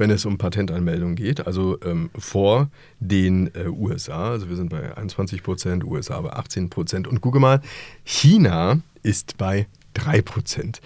wenn 0.01 0.09
es 0.09 0.25
um 0.25 0.39
Patentanmeldung 0.39 1.13
geht, 1.13 1.45
also 1.45 1.77
ähm, 1.85 2.09
vor 2.17 2.71
den 2.99 3.53
äh, 3.53 3.67
USA. 3.67 4.31
Also 4.31 4.49
wir 4.49 4.55
sind 4.55 4.69
bei 4.69 4.97
21 4.97 5.43
Prozent, 5.43 5.83
USA 5.83 6.19
bei 6.19 6.33
18 6.33 6.71
Prozent. 6.71 7.07
Und 7.07 7.21
gucke 7.21 7.39
mal, 7.39 7.61
China 8.03 8.79
ist 9.03 9.37
bei 9.37 9.67
3 9.93 10.23
Prozent. 10.23 10.81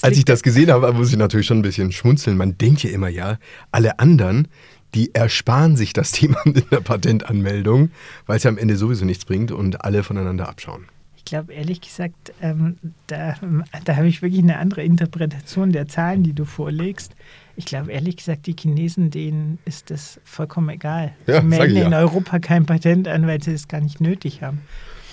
Als 0.00 0.16
ich 0.16 0.24
das 0.24 0.44
gesehen 0.44 0.70
habe, 0.70 0.92
muss 0.92 1.10
ich 1.10 1.16
natürlich 1.16 1.48
schon 1.48 1.58
ein 1.58 1.62
bisschen 1.62 1.90
schmunzeln. 1.90 2.36
Man 2.36 2.56
denkt 2.56 2.84
ja 2.84 2.90
immer, 2.90 3.08
ja, 3.08 3.38
alle 3.72 3.98
anderen, 3.98 4.46
die 4.94 5.12
ersparen 5.12 5.76
sich 5.76 5.92
das 5.92 6.12
Thema 6.12 6.38
mit 6.44 6.70
der 6.70 6.80
Patentanmeldung, 6.82 7.90
weil 8.26 8.36
es 8.36 8.44
ja 8.44 8.48
am 8.48 8.58
Ende 8.58 8.76
sowieso 8.76 9.04
nichts 9.04 9.24
bringt 9.24 9.50
und 9.50 9.84
alle 9.84 10.04
voneinander 10.04 10.48
abschauen. 10.48 10.86
Ich 11.16 11.24
glaube, 11.24 11.52
ehrlich 11.52 11.80
gesagt, 11.80 12.32
ähm, 12.40 12.76
da, 13.08 13.34
da 13.84 13.96
habe 13.96 14.06
ich 14.06 14.22
wirklich 14.22 14.42
eine 14.42 14.58
andere 14.58 14.84
Interpretation 14.84 15.72
der 15.72 15.88
Zahlen, 15.88 16.22
die 16.22 16.32
du 16.32 16.44
vorlegst. 16.44 17.16
Ich 17.56 17.66
glaube, 17.66 17.92
ehrlich 17.92 18.16
gesagt, 18.16 18.46
die 18.46 18.56
Chinesen, 18.58 19.10
denen 19.10 19.58
ist 19.64 19.90
das 19.90 20.20
vollkommen 20.24 20.70
egal. 20.70 21.12
Ja, 21.26 21.40
sie 21.40 21.46
melden 21.46 21.76
ja. 21.76 21.86
in 21.86 21.94
Europa 21.94 22.38
kein 22.38 22.66
Patent 22.66 23.08
an, 23.08 23.26
weil 23.26 23.42
sie 23.42 23.52
es 23.52 23.68
gar 23.68 23.80
nicht 23.80 24.00
nötig 24.00 24.42
haben. 24.42 24.62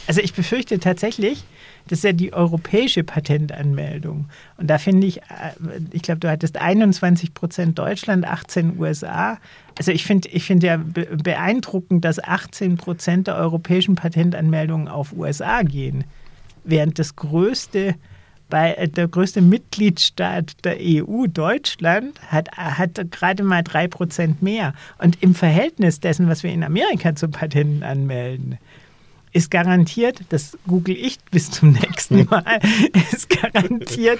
Also 0.09 0.21
ich 0.21 0.33
befürchte 0.33 0.79
tatsächlich, 0.79 1.43
das 1.87 1.99
ist 1.99 2.03
ja 2.03 2.13
die 2.13 2.33
europäische 2.33 3.03
Patentanmeldung. 3.03 4.27
Und 4.57 4.67
da 4.67 4.79
finde 4.79 5.05
ich, 5.05 5.17
äh, 5.17 5.51
ich 5.91 6.01
glaube, 6.01 6.19
du 6.19 6.27
hattest 6.31 6.57
21 6.57 7.35
Prozent 7.35 7.77
Deutschland, 7.77 8.25
18 8.25 8.79
USA. 8.79 9.37
Also 9.77 9.91
ich 9.91 10.05
finde 10.05 10.29
ich 10.29 10.45
find 10.45 10.63
ja 10.63 10.77
beeindruckend, 10.77 12.03
dass 12.05 12.23
18 12.23 12.77
Prozent 12.77 13.27
der 13.27 13.35
europäischen 13.35 13.93
Patentanmeldungen 13.93 14.87
auf 14.87 15.13
USA 15.13 15.61
gehen, 15.61 16.05
während 16.63 16.97
das 16.97 17.15
größte 17.15 17.93
bei 18.49 18.73
äh, 18.73 18.87
der 18.87 19.07
größte 19.07 19.41
Mitgliedstaat 19.41 20.65
der 20.65 20.77
EU, 20.79 21.27
Deutschland, 21.27 22.19
hat, 22.27 22.51
hat 22.57 23.11
gerade 23.11 23.43
mal 23.43 23.63
drei 23.63 23.87
Prozent 23.87 24.41
mehr. 24.41 24.73
Und 24.97 25.21
im 25.21 25.35
Verhältnis 25.35 25.99
dessen, 25.99 26.27
was 26.27 26.43
wir 26.43 26.51
in 26.51 26.63
Amerika 26.63 27.15
zu 27.15 27.27
Patenten 27.29 27.83
anmelden, 27.83 28.57
ist 29.31 29.51
garantiert, 29.51 30.21
das 30.29 30.57
google 30.67 30.95
ich 30.95 31.19
bis 31.31 31.51
zum 31.51 31.73
nächsten 31.73 32.25
Mal, 32.29 32.59
ist 33.11 33.29
garantiert 33.29 34.19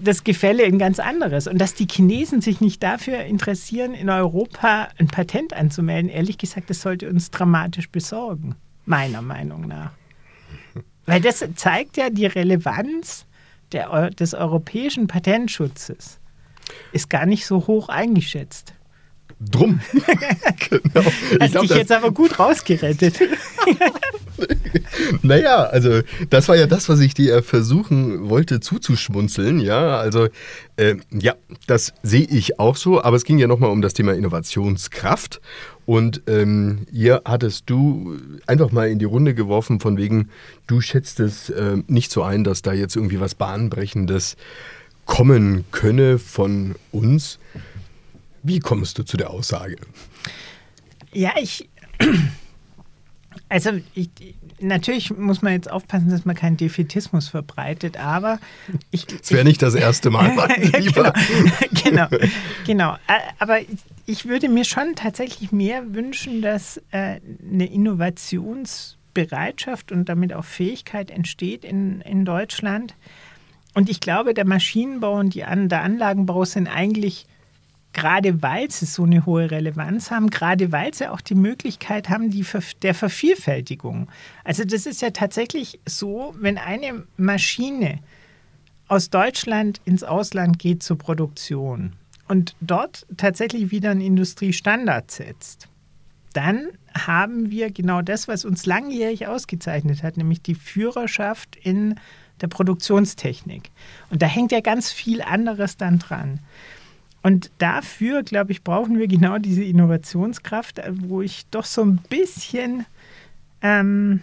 das 0.00 0.24
Gefälle 0.24 0.64
ein 0.64 0.78
ganz 0.78 0.98
anderes. 0.98 1.46
Und 1.46 1.58
dass 1.58 1.74
die 1.74 1.86
Chinesen 1.86 2.40
sich 2.40 2.60
nicht 2.60 2.82
dafür 2.82 3.20
interessieren, 3.24 3.92
in 3.92 4.08
Europa 4.08 4.88
ein 4.98 5.08
Patent 5.08 5.52
anzumelden, 5.52 6.10
ehrlich 6.10 6.38
gesagt, 6.38 6.70
das 6.70 6.80
sollte 6.80 7.08
uns 7.08 7.30
dramatisch 7.30 7.90
besorgen, 7.90 8.54
meiner 8.86 9.20
Meinung 9.20 9.66
nach. 9.68 9.90
Weil 11.04 11.20
das 11.20 11.44
zeigt 11.54 11.96
ja 11.96 12.10
die 12.10 12.26
Relevanz 12.26 13.26
der, 13.72 14.10
des 14.10 14.34
europäischen 14.34 15.06
Patentschutzes. 15.06 16.20
Ist 16.92 17.10
gar 17.10 17.26
nicht 17.26 17.46
so 17.46 17.66
hoch 17.66 17.88
eingeschätzt. 17.88 18.74
Drum. 19.38 19.80
genau. 20.70 21.06
Hast 21.40 21.52
glaub, 21.52 21.66
dich 21.66 21.76
jetzt 21.76 21.92
aber 21.92 22.10
gut 22.10 22.38
rausgerettet. 22.38 23.20
naja, 25.22 25.64
also 25.64 26.00
das 26.30 26.48
war 26.48 26.56
ja 26.56 26.66
das, 26.66 26.88
was 26.88 27.00
ich 27.00 27.12
dir 27.12 27.42
versuchen 27.42 28.30
wollte 28.30 28.60
zuzuschmunzeln. 28.60 29.60
Ja, 29.60 29.98
also 29.98 30.28
äh, 30.76 30.96
ja, 31.12 31.34
das 31.66 31.92
sehe 32.02 32.24
ich 32.24 32.58
auch 32.58 32.76
so. 32.76 33.02
Aber 33.02 33.16
es 33.16 33.24
ging 33.24 33.38
ja 33.38 33.46
nochmal 33.46 33.70
um 33.70 33.82
das 33.82 33.92
Thema 33.92 34.14
Innovationskraft. 34.14 35.42
Und 35.84 36.22
ähm, 36.26 36.86
hier 36.90 37.20
hattest 37.26 37.68
du 37.68 38.16
einfach 38.46 38.72
mal 38.72 38.88
in 38.88 38.98
die 38.98 39.04
Runde 39.04 39.34
geworfen, 39.34 39.80
von 39.80 39.98
wegen, 39.98 40.30
du 40.66 40.80
schätzt 40.80 41.20
es 41.20 41.50
äh, 41.50 41.76
nicht 41.86 42.10
so 42.10 42.22
ein, 42.22 42.42
dass 42.42 42.62
da 42.62 42.72
jetzt 42.72 42.96
irgendwie 42.96 43.20
was 43.20 43.34
Bahnbrechendes 43.34 44.36
kommen 45.04 45.64
könne 45.70 46.18
von 46.18 46.74
uns. 46.90 47.38
Wie 48.46 48.60
kommst 48.60 48.98
du 48.98 49.02
zu 49.02 49.16
der 49.16 49.30
Aussage? 49.30 49.74
Ja, 51.12 51.32
ich. 51.40 51.68
Also 53.48 53.70
ich, 53.94 54.10
natürlich 54.60 55.16
muss 55.16 55.40
man 55.42 55.52
jetzt 55.52 55.68
aufpassen, 55.70 56.10
dass 56.10 56.24
man 56.24 56.34
keinen 56.36 56.56
Defetismus 56.56 57.28
verbreitet, 57.28 57.96
aber 57.96 58.38
ich. 58.92 59.06
Es 59.20 59.32
wäre 59.32 59.44
nicht 59.44 59.62
das 59.62 59.74
erste 59.74 60.10
Mal, 60.10 60.28
Lieber. 60.78 61.12
genau, 61.84 62.06
genau, 62.06 62.26
genau. 62.66 62.96
Aber 63.38 63.58
ich 64.06 64.26
würde 64.26 64.48
mir 64.48 64.64
schon 64.64 64.94
tatsächlich 64.94 65.50
mehr 65.50 65.92
wünschen, 65.94 66.40
dass 66.40 66.80
äh, 66.92 67.18
eine 67.50 67.66
Innovationsbereitschaft 67.66 69.90
und 69.90 70.08
damit 70.08 70.32
auch 70.32 70.44
Fähigkeit 70.44 71.10
entsteht 71.10 71.64
in, 71.64 72.00
in 72.02 72.24
Deutschland. 72.24 72.94
Und 73.74 73.90
ich 73.90 73.98
glaube, 74.00 74.34
der 74.34 74.46
Maschinenbau 74.46 75.18
und 75.18 75.34
die 75.34 75.40
der 75.40 75.82
Anlagenbau 75.82 76.44
sind 76.44 76.68
eigentlich 76.68 77.26
gerade 77.96 78.42
weil 78.42 78.70
sie 78.70 78.84
so 78.84 79.04
eine 79.04 79.24
hohe 79.24 79.50
Relevanz 79.50 80.10
haben, 80.10 80.28
gerade 80.28 80.70
weil 80.70 80.92
sie 80.92 81.10
auch 81.10 81.22
die 81.22 81.34
Möglichkeit 81.34 82.10
haben 82.10 82.30
die, 82.30 82.44
der 82.82 82.94
Vervielfältigung. 82.94 84.08
Also 84.44 84.64
das 84.64 84.84
ist 84.84 85.00
ja 85.00 85.10
tatsächlich 85.10 85.80
so, 85.86 86.34
wenn 86.38 86.58
eine 86.58 87.04
Maschine 87.16 88.00
aus 88.86 89.08
Deutschland 89.08 89.80
ins 89.86 90.04
Ausland 90.04 90.58
geht 90.58 90.82
zur 90.82 90.98
Produktion 90.98 91.94
und 92.28 92.54
dort 92.60 93.06
tatsächlich 93.16 93.70
wieder 93.70 93.92
einen 93.92 94.02
Industriestandard 94.02 95.10
setzt, 95.10 95.68
dann 96.34 96.68
haben 96.92 97.50
wir 97.50 97.70
genau 97.70 98.02
das, 98.02 98.28
was 98.28 98.44
uns 98.44 98.66
langjährig 98.66 99.26
ausgezeichnet 99.26 100.02
hat, 100.02 100.18
nämlich 100.18 100.42
die 100.42 100.54
Führerschaft 100.54 101.56
in 101.56 101.98
der 102.42 102.48
Produktionstechnik. 102.48 103.70
Und 104.10 104.20
da 104.20 104.26
hängt 104.26 104.52
ja 104.52 104.60
ganz 104.60 104.92
viel 104.92 105.22
anderes 105.22 105.78
dann 105.78 105.98
dran. 105.98 106.40
Und 107.26 107.50
dafür, 107.58 108.22
glaube 108.22 108.52
ich, 108.52 108.62
brauchen 108.62 109.00
wir 109.00 109.08
genau 109.08 109.38
diese 109.38 109.64
Innovationskraft, 109.64 110.78
äh, 110.78 110.92
wo 110.94 111.22
ich 111.22 111.44
doch 111.50 111.64
so 111.64 111.82
ein 111.82 111.96
bisschen 112.08 112.86
ähm, 113.62 114.20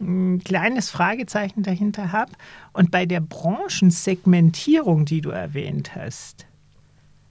ein 0.00 0.42
kleines 0.42 0.90
Fragezeichen 0.90 1.62
dahinter 1.62 2.10
habe. 2.10 2.32
Und 2.72 2.90
bei 2.90 3.06
der 3.06 3.20
Branchensegmentierung, 3.20 5.04
die 5.04 5.20
du 5.20 5.30
erwähnt 5.30 5.94
hast, 5.94 6.46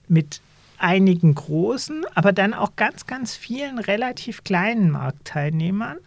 mit 0.08 0.40
einigen 0.78 1.34
großen, 1.34 2.06
aber 2.14 2.32
dann 2.32 2.54
auch 2.54 2.74
ganz, 2.76 3.06
ganz 3.06 3.36
vielen 3.36 3.78
relativ 3.78 4.44
kleinen 4.44 4.90
Marktteilnehmern, 4.90 5.98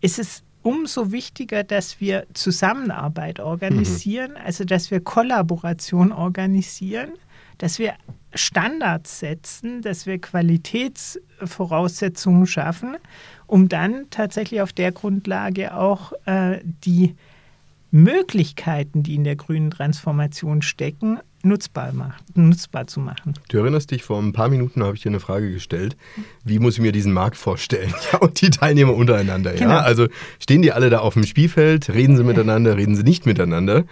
ist 0.00 0.20
es 0.20 0.44
umso 0.62 1.10
wichtiger, 1.10 1.64
dass 1.64 2.00
wir 2.00 2.28
Zusammenarbeit 2.32 3.40
organisieren, 3.40 4.34
mhm. 4.34 4.46
also 4.46 4.62
dass 4.62 4.92
wir 4.92 5.00
Kollaboration 5.00 6.12
organisieren 6.12 7.10
dass 7.58 7.78
wir 7.78 7.92
Standards 8.34 9.20
setzen, 9.20 9.82
dass 9.82 10.06
wir 10.06 10.18
Qualitätsvoraussetzungen 10.18 12.46
schaffen, 12.46 12.96
um 13.46 13.68
dann 13.68 14.06
tatsächlich 14.10 14.62
auf 14.62 14.72
der 14.72 14.90
Grundlage 14.92 15.74
auch 15.74 16.12
äh, 16.26 16.60
die 16.64 17.14
Möglichkeiten, 17.90 19.02
die 19.02 19.14
in 19.14 19.24
der 19.24 19.36
grünen 19.36 19.70
Transformation 19.70 20.60
stecken, 20.60 21.20
nutzbar, 21.42 21.92
macht, 21.92 22.36
nutzbar 22.36 22.86
zu 22.86 23.00
machen. 23.00 23.34
Du 23.48 23.58
erinnerst 23.58 23.90
dich, 23.90 24.02
vor 24.02 24.20
ein 24.20 24.32
paar 24.32 24.50
Minuten 24.50 24.82
habe 24.82 24.96
ich 24.96 25.02
dir 25.02 25.08
eine 25.08 25.20
Frage 25.20 25.52
gestellt. 25.52 25.96
Wie 26.44 26.58
muss 26.58 26.74
ich 26.74 26.80
mir 26.80 26.92
diesen 26.92 27.12
Markt 27.12 27.36
vorstellen? 27.36 27.94
Ja, 28.12 28.20
und 28.20 28.40
die 28.40 28.50
Teilnehmer 28.50 28.94
untereinander. 28.94 29.52
Genau. 29.52 29.70
Ja? 29.70 29.80
Also 29.80 30.08
stehen 30.38 30.62
die 30.62 30.72
alle 30.72 30.90
da 30.90 31.00
auf 31.00 31.14
dem 31.14 31.24
Spielfeld, 31.24 31.90
reden 31.90 32.16
sie 32.16 32.24
miteinander, 32.24 32.76
reden 32.76 32.94
sie 32.94 33.02
nicht 33.02 33.26
miteinander? 33.26 33.84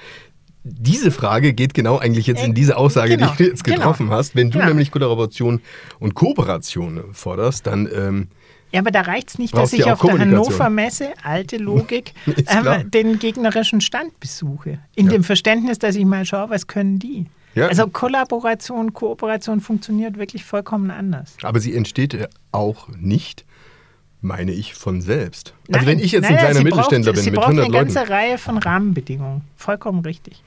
Diese 0.68 1.12
Frage 1.12 1.52
geht 1.52 1.74
genau 1.74 1.98
eigentlich 1.98 2.26
jetzt 2.26 2.44
in 2.44 2.52
diese 2.52 2.76
Aussage, 2.76 3.16
genau, 3.16 3.30
die 3.32 3.44
du 3.44 3.50
jetzt 3.50 3.62
genau. 3.62 3.76
getroffen 3.76 4.06
genau. 4.06 4.16
hast. 4.16 4.34
Wenn 4.34 4.50
du 4.50 4.58
genau. 4.58 4.70
nämlich 4.70 4.90
Kollaboration 4.90 5.60
und 6.00 6.14
Kooperation 6.14 7.04
forderst, 7.12 7.66
dann. 7.66 7.88
Ähm, 7.94 8.28
ja, 8.72 8.80
aber 8.80 8.90
da 8.90 9.02
reicht 9.02 9.28
es 9.28 9.38
nicht, 9.38 9.56
dass 9.56 9.72
ich 9.72 9.84
auf 9.84 10.00
der 10.00 10.18
Hannover 10.18 10.68
Messe, 10.70 11.10
alte 11.22 11.56
Logik, 11.56 12.14
ähm, 12.26 12.90
den 12.90 13.20
gegnerischen 13.20 13.80
Stand 13.80 14.18
besuche. 14.18 14.80
In 14.96 15.06
ja. 15.06 15.12
dem 15.12 15.24
Verständnis, 15.24 15.78
dass 15.78 15.94
ich 15.94 16.04
mal 16.04 16.24
schaue, 16.24 16.50
was 16.50 16.66
können 16.66 16.98
die. 16.98 17.26
Ja. 17.54 17.68
Also 17.68 17.86
Kollaboration, 17.86 18.92
Kooperation 18.92 19.60
funktioniert 19.60 20.18
wirklich 20.18 20.44
vollkommen 20.44 20.90
anders. 20.90 21.36
Aber 21.42 21.60
sie 21.60 21.74
entsteht 21.74 22.28
auch 22.50 22.88
nicht, 22.98 23.46
meine 24.20 24.52
ich, 24.52 24.74
von 24.74 25.00
selbst. 25.00 25.54
Also 25.54 25.62
nein, 25.68 25.78
also 25.78 25.86
wenn 25.86 25.98
ich 26.00 26.12
jetzt 26.12 26.24
nein, 26.24 26.32
ein 26.32 26.38
kleiner 26.38 26.62
Mittelständler 26.62 27.12
braucht, 27.12 27.24
bin 27.24 27.34
mit 27.34 27.42
100 27.42 27.68
Leuten. 27.68 27.76
eine 27.76 27.84
ganze 27.84 28.10
Reihe 28.10 28.36
von 28.36 28.58
Rahmenbedingungen. 28.58 29.42
Vollkommen 29.56 30.00
richtig. 30.00 30.42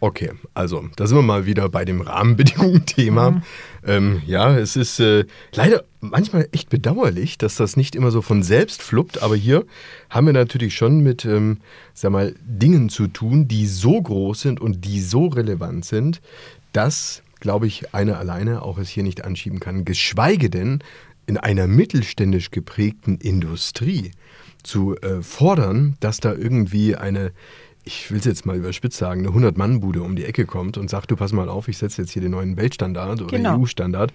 Okay, 0.00 0.30
also 0.54 0.88
da 0.94 1.06
sind 1.06 1.16
wir 1.16 1.22
mal 1.22 1.44
wieder 1.44 1.68
bei 1.68 1.84
dem 1.84 2.00
Rahmenbedingungen-Thema. 2.00 3.32
Mhm. 3.32 3.42
Ähm, 3.84 4.22
ja, 4.26 4.56
es 4.56 4.76
ist 4.76 5.00
äh, 5.00 5.24
leider 5.52 5.84
manchmal 6.00 6.48
echt 6.52 6.70
bedauerlich, 6.70 7.36
dass 7.36 7.56
das 7.56 7.76
nicht 7.76 7.96
immer 7.96 8.12
so 8.12 8.22
von 8.22 8.44
selbst 8.44 8.80
fluppt, 8.80 9.22
aber 9.22 9.34
hier 9.34 9.66
haben 10.08 10.26
wir 10.26 10.32
natürlich 10.32 10.76
schon 10.76 11.00
mit, 11.00 11.24
ähm, 11.24 11.58
sag 11.94 12.12
mal, 12.12 12.34
Dingen 12.40 12.90
zu 12.90 13.08
tun, 13.08 13.48
die 13.48 13.66
so 13.66 14.00
groß 14.00 14.40
sind 14.40 14.60
und 14.60 14.84
die 14.84 15.00
so 15.00 15.26
relevant 15.26 15.84
sind, 15.84 16.20
dass, 16.72 17.22
glaube 17.40 17.66
ich, 17.66 17.92
einer 17.92 18.18
alleine 18.18 18.62
auch 18.62 18.78
es 18.78 18.88
hier 18.88 19.02
nicht 19.02 19.24
anschieben 19.24 19.58
kann. 19.58 19.84
Geschweige 19.84 20.48
denn 20.48 20.78
in 21.26 21.36
einer 21.36 21.66
mittelständisch 21.66 22.50
geprägten 22.52 23.18
Industrie 23.18 24.12
zu 24.62 24.96
äh, 24.96 25.22
fordern, 25.22 25.96
dass 26.00 26.18
da 26.20 26.32
irgendwie 26.32 26.96
eine 26.96 27.32
ich 27.88 28.10
will 28.10 28.18
es 28.18 28.26
jetzt 28.26 28.44
mal 28.44 28.54
überspitzt 28.54 28.98
sagen, 28.98 29.26
eine 29.26 29.34
100-Mann-Bude 29.34 30.02
um 30.02 30.14
die 30.14 30.26
Ecke 30.26 30.44
kommt 30.44 30.76
und 30.76 30.90
sagt, 30.90 31.10
du 31.10 31.16
pass 31.16 31.32
mal 31.32 31.48
auf, 31.48 31.68
ich 31.68 31.78
setze 31.78 32.02
jetzt 32.02 32.10
hier 32.10 32.20
den 32.20 32.32
neuen 32.32 32.58
Weltstandard 32.58 33.22
oder 33.22 33.34
genau. 33.34 33.58
EU-Standard, 33.58 34.12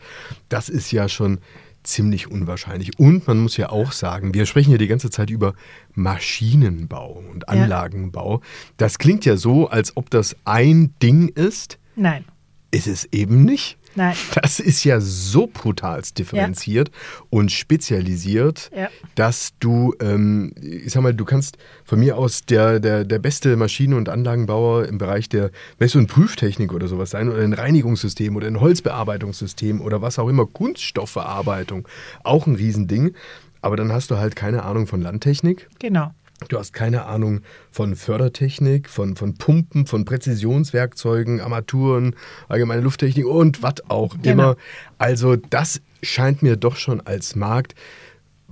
das 0.47 0.69
ist 0.69 0.91
ja 0.91 1.09
schon 1.09 1.39
ziemlich 1.81 2.29
unwahrscheinlich. 2.29 2.99
Und 2.99 3.27
man 3.27 3.39
muss 3.39 3.57
ja 3.57 3.69
auch 3.69 3.91
sagen, 3.91 4.36
wir 4.36 4.45
sprechen 4.45 4.71
ja 4.71 4.77
die 4.77 4.88
ganze 4.88 5.09
Zeit 5.09 5.31
über 5.31 5.55
Maschinenbau 5.95 7.23
und 7.31 7.49
Anlagenbau. 7.49 8.36
Ja. 8.36 8.41
Das 8.77 8.99
klingt 8.99 9.25
ja 9.25 9.38
so, 9.38 9.67
als 9.67 9.97
ob 9.97 10.12
das 10.12 10.36
ein 10.45 10.93
Ding 11.01 11.29
ist. 11.29 11.79
Nein. 11.95 12.25
Ist 12.69 12.88
es 12.88 13.12
eben 13.12 13.43
nicht. 13.43 13.79
Nein. 13.95 14.15
Das 14.41 14.60
ist 14.60 14.84
ja 14.84 14.99
so 14.99 15.47
brutal 15.47 16.01
differenziert 16.17 16.91
und 17.29 17.51
spezialisiert, 17.51 18.71
Ja. 18.75 18.89
dass 19.15 19.53
du, 19.60 19.93
ähm, 20.01 20.53
ich 20.62 20.91
sag 20.91 21.03
mal, 21.03 21.13
du 21.13 21.25
kannst 21.25 21.58
von 21.86 21.99
mir 21.99 22.17
aus 22.17 22.45
der, 22.45 22.79
der, 22.79 23.03
der 23.06 23.19
beste 23.19 23.56
Maschinen- 23.56 23.93
und 23.93 24.10
Anlagenbauer 24.10 24.86
im 24.86 24.97
Bereich 24.97 25.29
der 25.29 25.51
Mess- 25.79 25.95
und 25.95 26.08
Prüftechnik 26.08 26.73
oder 26.73 26.88
sowas 26.88 27.12
sein 27.12 27.29
oder 27.29 27.41
ein 27.41 27.53
Reinigungssystem 27.53 28.36
oder 28.36 28.47
ein 28.47 28.60
Holzbearbeitungssystem 28.60 29.82
oder 29.82 30.01
was 30.01 30.19
auch 30.19 30.27
immer, 30.29 30.45
Kunststoffverarbeitung, 30.45 31.88
auch 32.23 32.47
ein 32.47 32.56
Riesending. 32.56 33.13
Aber 33.62 33.77
dann 33.77 33.91
hast 33.93 34.12
du 34.12 34.17
halt 34.17 34.36
keine 34.36 34.63
Ahnung 34.63 34.88
von 34.88 35.01
Landtechnik. 35.01 35.69
Genau. 35.79 36.13
Du 36.47 36.58
hast 36.58 36.73
keine 36.73 37.06
Ahnung 37.06 37.41
von 37.71 37.95
Fördertechnik, 37.95 38.89
von, 38.89 39.15
von 39.15 39.36
Pumpen, 39.36 39.86
von 39.88 40.06
Präzisionswerkzeugen, 40.06 41.41
Armaturen, 41.41 42.15
allgemeine 42.49 42.82
Lufttechnik 42.82 43.25
und 43.25 43.63
was 43.63 43.75
auch 43.89 44.15
Genau. 44.21 44.32
immer. 44.51 44.56
Also 44.97 45.36
das 45.36 45.82
scheint 46.01 46.41
mir 46.41 46.56
doch 46.58 46.75
schon 46.75 47.01
als 47.01 47.36
Markt 47.36 47.75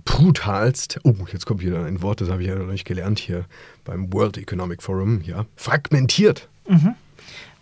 brutalst, 0.05 0.99
oh, 1.03 1.13
jetzt 1.31 1.45
kommt 1.45 1.61
wieder 1.61 1.85
ein 1.85 2.01
Wort, 2.01 2.21
das 2.21 2.29
habe 2.29 2.41
ich 2.41 2.47
ja 2.47 2.55
noch 2.55 2.71
nicht 2.71 2.85
gelernt 2.85 3.19
hier 3.19 3.45
beim 3.83 4.11
World 4.11 4.37
Economic 4.37 4.81
Forum, 4.81 5.21
ja, 5.23 5.45
fragmentiert. 5.55 6.49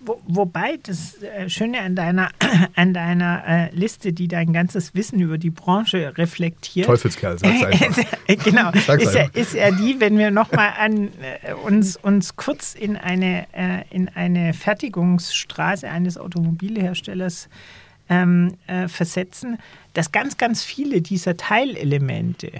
Wo, 0.01 0.21
wobei 0.27 0.79
das 0.81 1.21
äh, 1.21 1.49
Schöne 1.49 1.81
an 1.81 1.95
deiner, 1.95 2.29
an 2.75 2.93
deiner 2.93 3.43
äh, 3.45 3.75
Liste, 3.75 4.13
die 4.13 4.27
dein 4.27 4.53
ganzes 4.53 4.95
Wissen 4.95 5.19
über 5.19 5.37
die 5.37 5.49
Branche 5.49 6.17
reflektiert, 6.17 6.87
Teufelskerl, 6.87 7.37
sag's 7.37 7.63
einfach. 7.63 8.43
genau, 8.43 8.71
Sag's 8.85 9.03
ist 9.03 9.15
ja, 9.15 9.21
einfach. 9.23 9.35
ist 9.35 9.53
ja 9.53 9.71
die, 9.71 9.99
wenn 9.99 10.17
wir 10.17 10.31
nochmal 10.31 10.73
an 10.79 11.09
äh, 11.21 11.53
uns, 11.53 11.97
uns 11.97 12.35
kurz 12.35 12.75
in 12.75 12.95
eine, 12.95 13.45
äh, 13.51 13.83
in 13.89 14.09
eine 14.09 14.53
Fertigungsstraße 14.53 15.89
eines 15.89 16.17
Automobilherstellers 16.17 17.49
ähm, 18.09 18.55
äh, 18.67 18.87
versetzen, 18.87 19.57
dass 19.93 20.11
ganz, 20.11 20.37
ganz 20.37 20.63
viele 20.63 21.01
dieser 21.01 21.37
Teilelemente, 21.37 22.51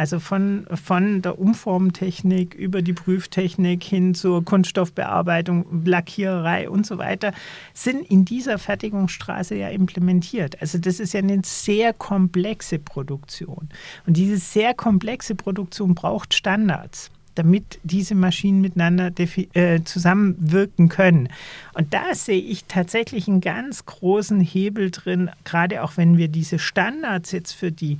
also 0.00 0.18
von, 0.18 0.66
von 0.82 1.20
der 1.20 1.38
Umformtechnik 1.38 2.54
über 2.54 2.80
die 2.80 2.94
Prüftechnik 2.94 3.84
hin 3.84 4.14
zur 4.14 4.42
Kunststoffbearbeitung, 4.42 5.84
Lackiererei 5.84 6.70
und 6.70 6.86
so 6.86 6.96
weiter, 6.96 7.34
sind 7.74 8.10
in 8.10 8.24
dieser 8.24 8.56
Fertigungsstraße 8.56 9.56
ja 9.56 9.68
implementiert. 9.68 10.58
Also 10.62 10.78
das 10.78 11.00
ist 11.00 11.12
ja 11.12 11.20
eine 11.20 11.42
sehr 11.44 11.92
komplexe 11.92 12.78
Produktion. 12.78 13.68
Und 14.06 14.16
diese 14.16 14.38
sehr 14.38 14.72
komplexe 14.72 15.34
Produktion 15.34 15.94
braucht 15.94 16.32
Standards 16.32 17.10
damit 17.36 17.78
diese 17.84 18.14
Maschinen 18.14 18.60
miteinander 18.60 19.12
äh, 19.54 19.82
zusammenwirken 19.84 20.88
können. 20.88 21.28
Und 21.74 21.94
da 21.94 22.14
sehe 22.14 22.40
ich 22.40 22.64
tatsächlich 22.64 23.28
einen 23.28 23.40
ganz 23.40 23.86
großen 23.86 24.40
Hebel 24.40 24.90
drin, 24.90 25.30
gerade 25.44 25.82
auch 25.82 25.96
wenn 25.96 26.18
wir 26.18 26.28
diese 26.28 26.58
Standards 26.58 27.30
jetzt 27.32 27.52
für 27.52 27.70
die 27.70 27.98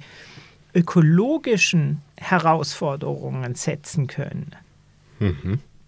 ökologischen 0.75 2.03
Herausforderungen 2.17 3.55
setzen 3.55 4.07
können, 4.07 4.55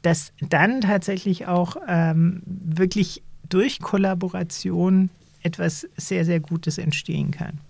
dass 0.03 0.33
dann 0.41 0.81
tatsächlich 0.81 1.47
auch 1.47 1.77
ähm, 1.87 2.43
wirklich 2.47 3.23
durch 3.49 3.81
Kollaboration 3.81 5.11
etwas 5.43 5.89
sehr, 5.97 6.25
sehr 6.25 6.41
Gutes 6.41 6.79
entstehen 6.79 7.31
kann. 7.31 7.61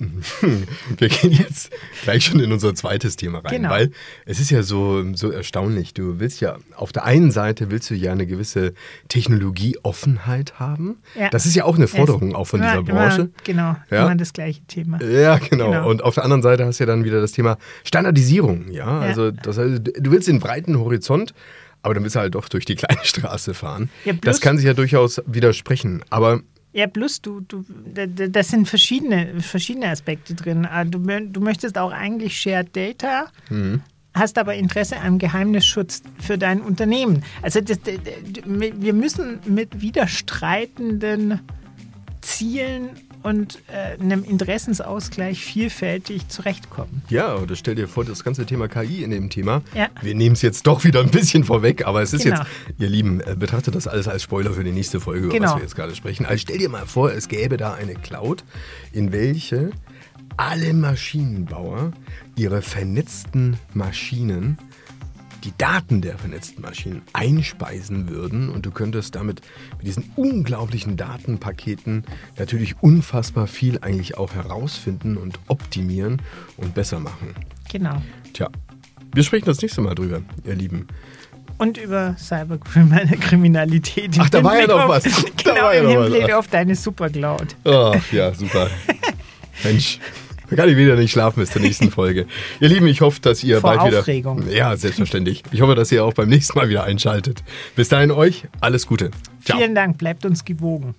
Wir 0.98 1.08
gehen 1.08 1.32
jetzt 1.32 1.70
gleich 2.02 2.24
schon 2.24 2.40
in 2.40 2.50
unser 2.52 2.74
zweites 2.74 3.16
Thema 3.16 3.40
rein, 3.40 3.56
Genau. 3.56 3.70
weil 3.70 3.90
es 4.26 4.40
ist 4.40 4.50
ja 4.50 4.62
so, 4.62 5.04
so 5.14 5.30
erstaunlich. 5.30 5.92
Du 5.94 6.18
willst 6.20 6.40
ja, 6.40 6.56
auf 6.74 6.92
der 6.92 7.04
einen 7.04 7.30
Seite 7.30 7.70
willst 7.70 7.90
du 7.90 7.94
ja 7.94 8.12
eine 8.12 8.26
gewisse 8.26 8.72
Technologieoffenheit 9.08 10.58
haben. 10.58 10.98
Ja. 11.18 11.28
Das 11.30 11.46
ist 11.46 11.54
ja 11.54 11.64
auch 11.64 11.76
eine 11.76 11.88
Forderung 11.88 12.34
auch 12.34 12.46
von 12.46 12.60
Immer- 12.60 12.82
dieser 12.82 12.82
Branche. 12.94 13.30
Genau, 13.44 13.76
Ja? 13.90 14.06
immer 14.06 14.16
das 14.16 14.32
gleiche 14.32 14.62
Thema. 14.66 15.02
Ja, 15.02 15.36
genau. 15.38 15.70
Genau. 15.70 15.88
Und 15.88 16.02
auf 16.02 16.14
der 16.14 16.24
anderen 16.24 16.42
Seite 16.42 16.64
hast 16.64 16.80
du 16.80 16.84
ja 16.84 16.86
dann 16.86 17.04
wieder 17.04 17.20
das 17.20 17.32
Thema 17.32 17.58
Standardisierung. 17.84 18.70
Ja, 18.70 18.86
Ja. 18.86 19.00
also 19.00 19.30
das 19.30 19.58
heißt, 19.58 19.80
du 19.98 20.10
willst 20.10 20.28
den 20.28 20.40
breiten 20.40 20.78
Horizont, 20.78 21.34
aber 21.82 21.94
dann 21.94 22.02
willst 22.02 22.16
du 22.16 22.20
halt 22.20 22.34
doch 22.34 22.48
durch 22.48 22.64
die 22.64 22.74
kleine 22.76 23.00
Straße 23.04 23.54
fahren. 23.54 23.90
Ja, 24.04 24.12
das 24.22 24.40
kann 24.40 24.56
sich 24.56 24.66
ja 24.66 24.74
durchaus 24.74 25.20
widersprechen. 25.26 26.02
Aber 26.10 26.40
Ja, 26.72 26.86
plus 26.86 27.20
du, 27.20 27.40
du, 27.40 27.64
da- 27.94 28.06
da- 28.06 28.28
das 28.28 28.48
sind 28.48 28.68
verschiedene, 28.68 29.40
verschiedene 29.40 29.88
Aspekte 29.88 30.34
drin. 30.34 30.66
Ah, 30.66 30.84
Du, 30.84 30.98
du 31.00 31.40
möchtest 31.40 31.76
auch 31.76 31.90
eigentlich 31.92 32.40
Shared 32.40 32.76
Data, 32.76 33.26
hast 34.14 34.38
aber 34.38 34.54
Interesse 34.54 35.00
am 35.00 35.18
Geheimnisschutz 35.18 36.02
für 36.20 36.38
dein 36.38 36.60
Unternehmen. 36.60 37.22
Also 37.42 37.60
das, 37.60 37.80
d- 37.80 37.98
d- 37.98 38.42
wir 38.46 38.92
müssen 38.92 39.40
mit 39.46 39.80
widerstreitenden 39.80 41.40
Zielen 42.20 42.90
und 43.22 43.58
äh, 43.68 44.00
einem 44.00 44.24
Interessensausgleich 44.24 45.44
vielfältig 45.44 46.28
zurechtkommen. 46.28 47.02
Ja, 47.10 47.36
oder 47.36 47.56
stell 47.56 47.74
dir 47.74 47.88
vor, 47.88 48.04
das 48.04 48.24
ganze 48.24 48.46
Thema 48.46 48.68
KI 48.68 49.02
in 49.04 49.10
dem 49.10 49.28
Thema. 49.30 49.62
Ja. 49.74 49.88
Wir 50.00 50.14
nehmen 50.14 50.34
es 50.34 50.42
jetzt 50.42 50.66
doch 50.66 50.84
wieder 50.84 51.00
ein 51.00 51.10
bisschen 51.10 51.44
vorweg, 51.44 51.86
aber 51.86 52.02
es 52.02 52.12
ist 52.12 52.24
Genau. 52.24 52.36
jetzt, 52.38 52.46
ihr 52.78 52.88
Lieben, 52.88 53.20
äh, 53.20 53.34
betrachtet 53.38 53.74
das 53.74 53.86
alles 53.86 54.08
als 54.08 54.22
Spoiler 54.22 54.52
für 54.52 54.64
die 54.64 54.72
nächste 54.72 55.00
Folge, 55.00 55.26
über 55.26 55.34
Genau. 55.34 55.48
was 55.50 55.56
wir 55.56 55.62
jetzt 55.62 55.76
gerade 55.76 55.94
sprechen. 55.94 56.24
Also 56.26 56.38
stell 56.40 56.58
dir 56.58 56.68
mal 56.68 56.86
vor, 56.86 57.12
es 57.12 57.28
gäbe 57.28 57.56
da 57.56 57.74
eine 57.74 57.94
Cloud, 57.94 58.44
in 58.92 59.12
welche 59.12 59.70
alle 60.36 60.72
Maschinenbauer 60.72 61.92
ihre 62.36 62.62
vernetzten 62.62 63.56
Maschinen 63.74 64.56
die 65.44 65.52
Daten 65.58 66.00
der 66.02 66.18
vernetzten 66.18 66.62
Maschinen 66.62 67.02
einspeisen 67.12 68.08
würden 68.08 68.48
und 68.50 68.66
du 68.66 68.70
könntest 68.70 69.14
damit 69.14 69.40
mit 69.78 69.86
diesen 69.86 70.10
unglaublichen 70.16 70.96
Datenpaketen 70.96 72.04
natürlich 72.38 72.74
unfassbar 72.82 73.46
viel 73.46 73.78
eigentlich 73.80 74.16
auch 74.18 74.34
herausfinden 74.34 75.16
und 75.16 75.38
optimieren 75.48 76.20
und 76.56 76.74
besser 76.74 77.00
machen. 77.00 77.34
Genau. 77.70 78.00
Tja, 78.32 78.48
wir 79.14 79.22
sprechen 79.22 79.46
das 79.46 79.60
nächste 79.62 79.80
Mal 79.80 79.94
drüber, 79.94 80.20
ihr 80.44 80.54
Lieben. 80.54 80.86
Und 81.58 81.76
über 81.76 82.16
Cyberkriminalität. 82.18 84.16
im 84.16 84.22
Ach, 84.22 84.30
da 84.30 84.42
war 84.42 84.54
ja 84.54 84.60
Hinblick 84.60 84.76
noch 84.78 84.88
was. 84.88 85.02
Da 85.44 85.52
Genau, 85.52 85.62
war 85.64 85.74
ja 85.74 85.80
im 85.80 85.86
noch 85.88 85.96
was. 85.96 86.08
Hinblick 86.12 86.32
auf 86.32 86.48
deine 86.48 86.74
Supercloud. 86.74 87.56
Oh, 87.64 87.94
ja, 88.12 88.32
super. 88.34 88.68
Mensch, 89.64 89.98
da 90.50 90.56
kann 90.56 90.68
ich 90.68 90.76
wieder 90.76 90.96
nicht 90.96 91.12
schlafen 91.12 91.40
bis 91.40 91.50
zur 91.50 91.62
nächsten 91.62 91.90
Folge. 91.90 92.26
Ihr 92.60 92.68
Lieben, 92.68 92.86
ich 92.86 93.00
hoffe, 93.00 93.20
dass 93.20 93.42
ihr 93.44 93.60
Vor 93.60 93.74
bald 93.76 93.90
wieder... 93.90 94.00
Aufregung. 94.00 94.44
Ja, 94.50 94.76
selbstverständlich. 94.76 95.42
Ich 95.52 95.60
hoffe, 95.60 95.74
dass 95.74 95.90
ihr 95.92 96.04
auch 96.04 96.14
beim 96.14 96.28
nächsten 96.28 96.58
Mal 96.58 96.68
wieder 96.68 96.84
einschaltet. 96.84 97.42
Bis 97.76 97.88
dahin 97.88 98.10
euch, 98.10 98.44
alles 98.60 98.86
Gute. 98.86 99.10
Ciao. 99.44 99.58
Vielen 99.58 99.74
Dank, 99.74 99.98
bleibt 99.98 100.24
uns 100.24 100.44
gewogen. 100.44 100.94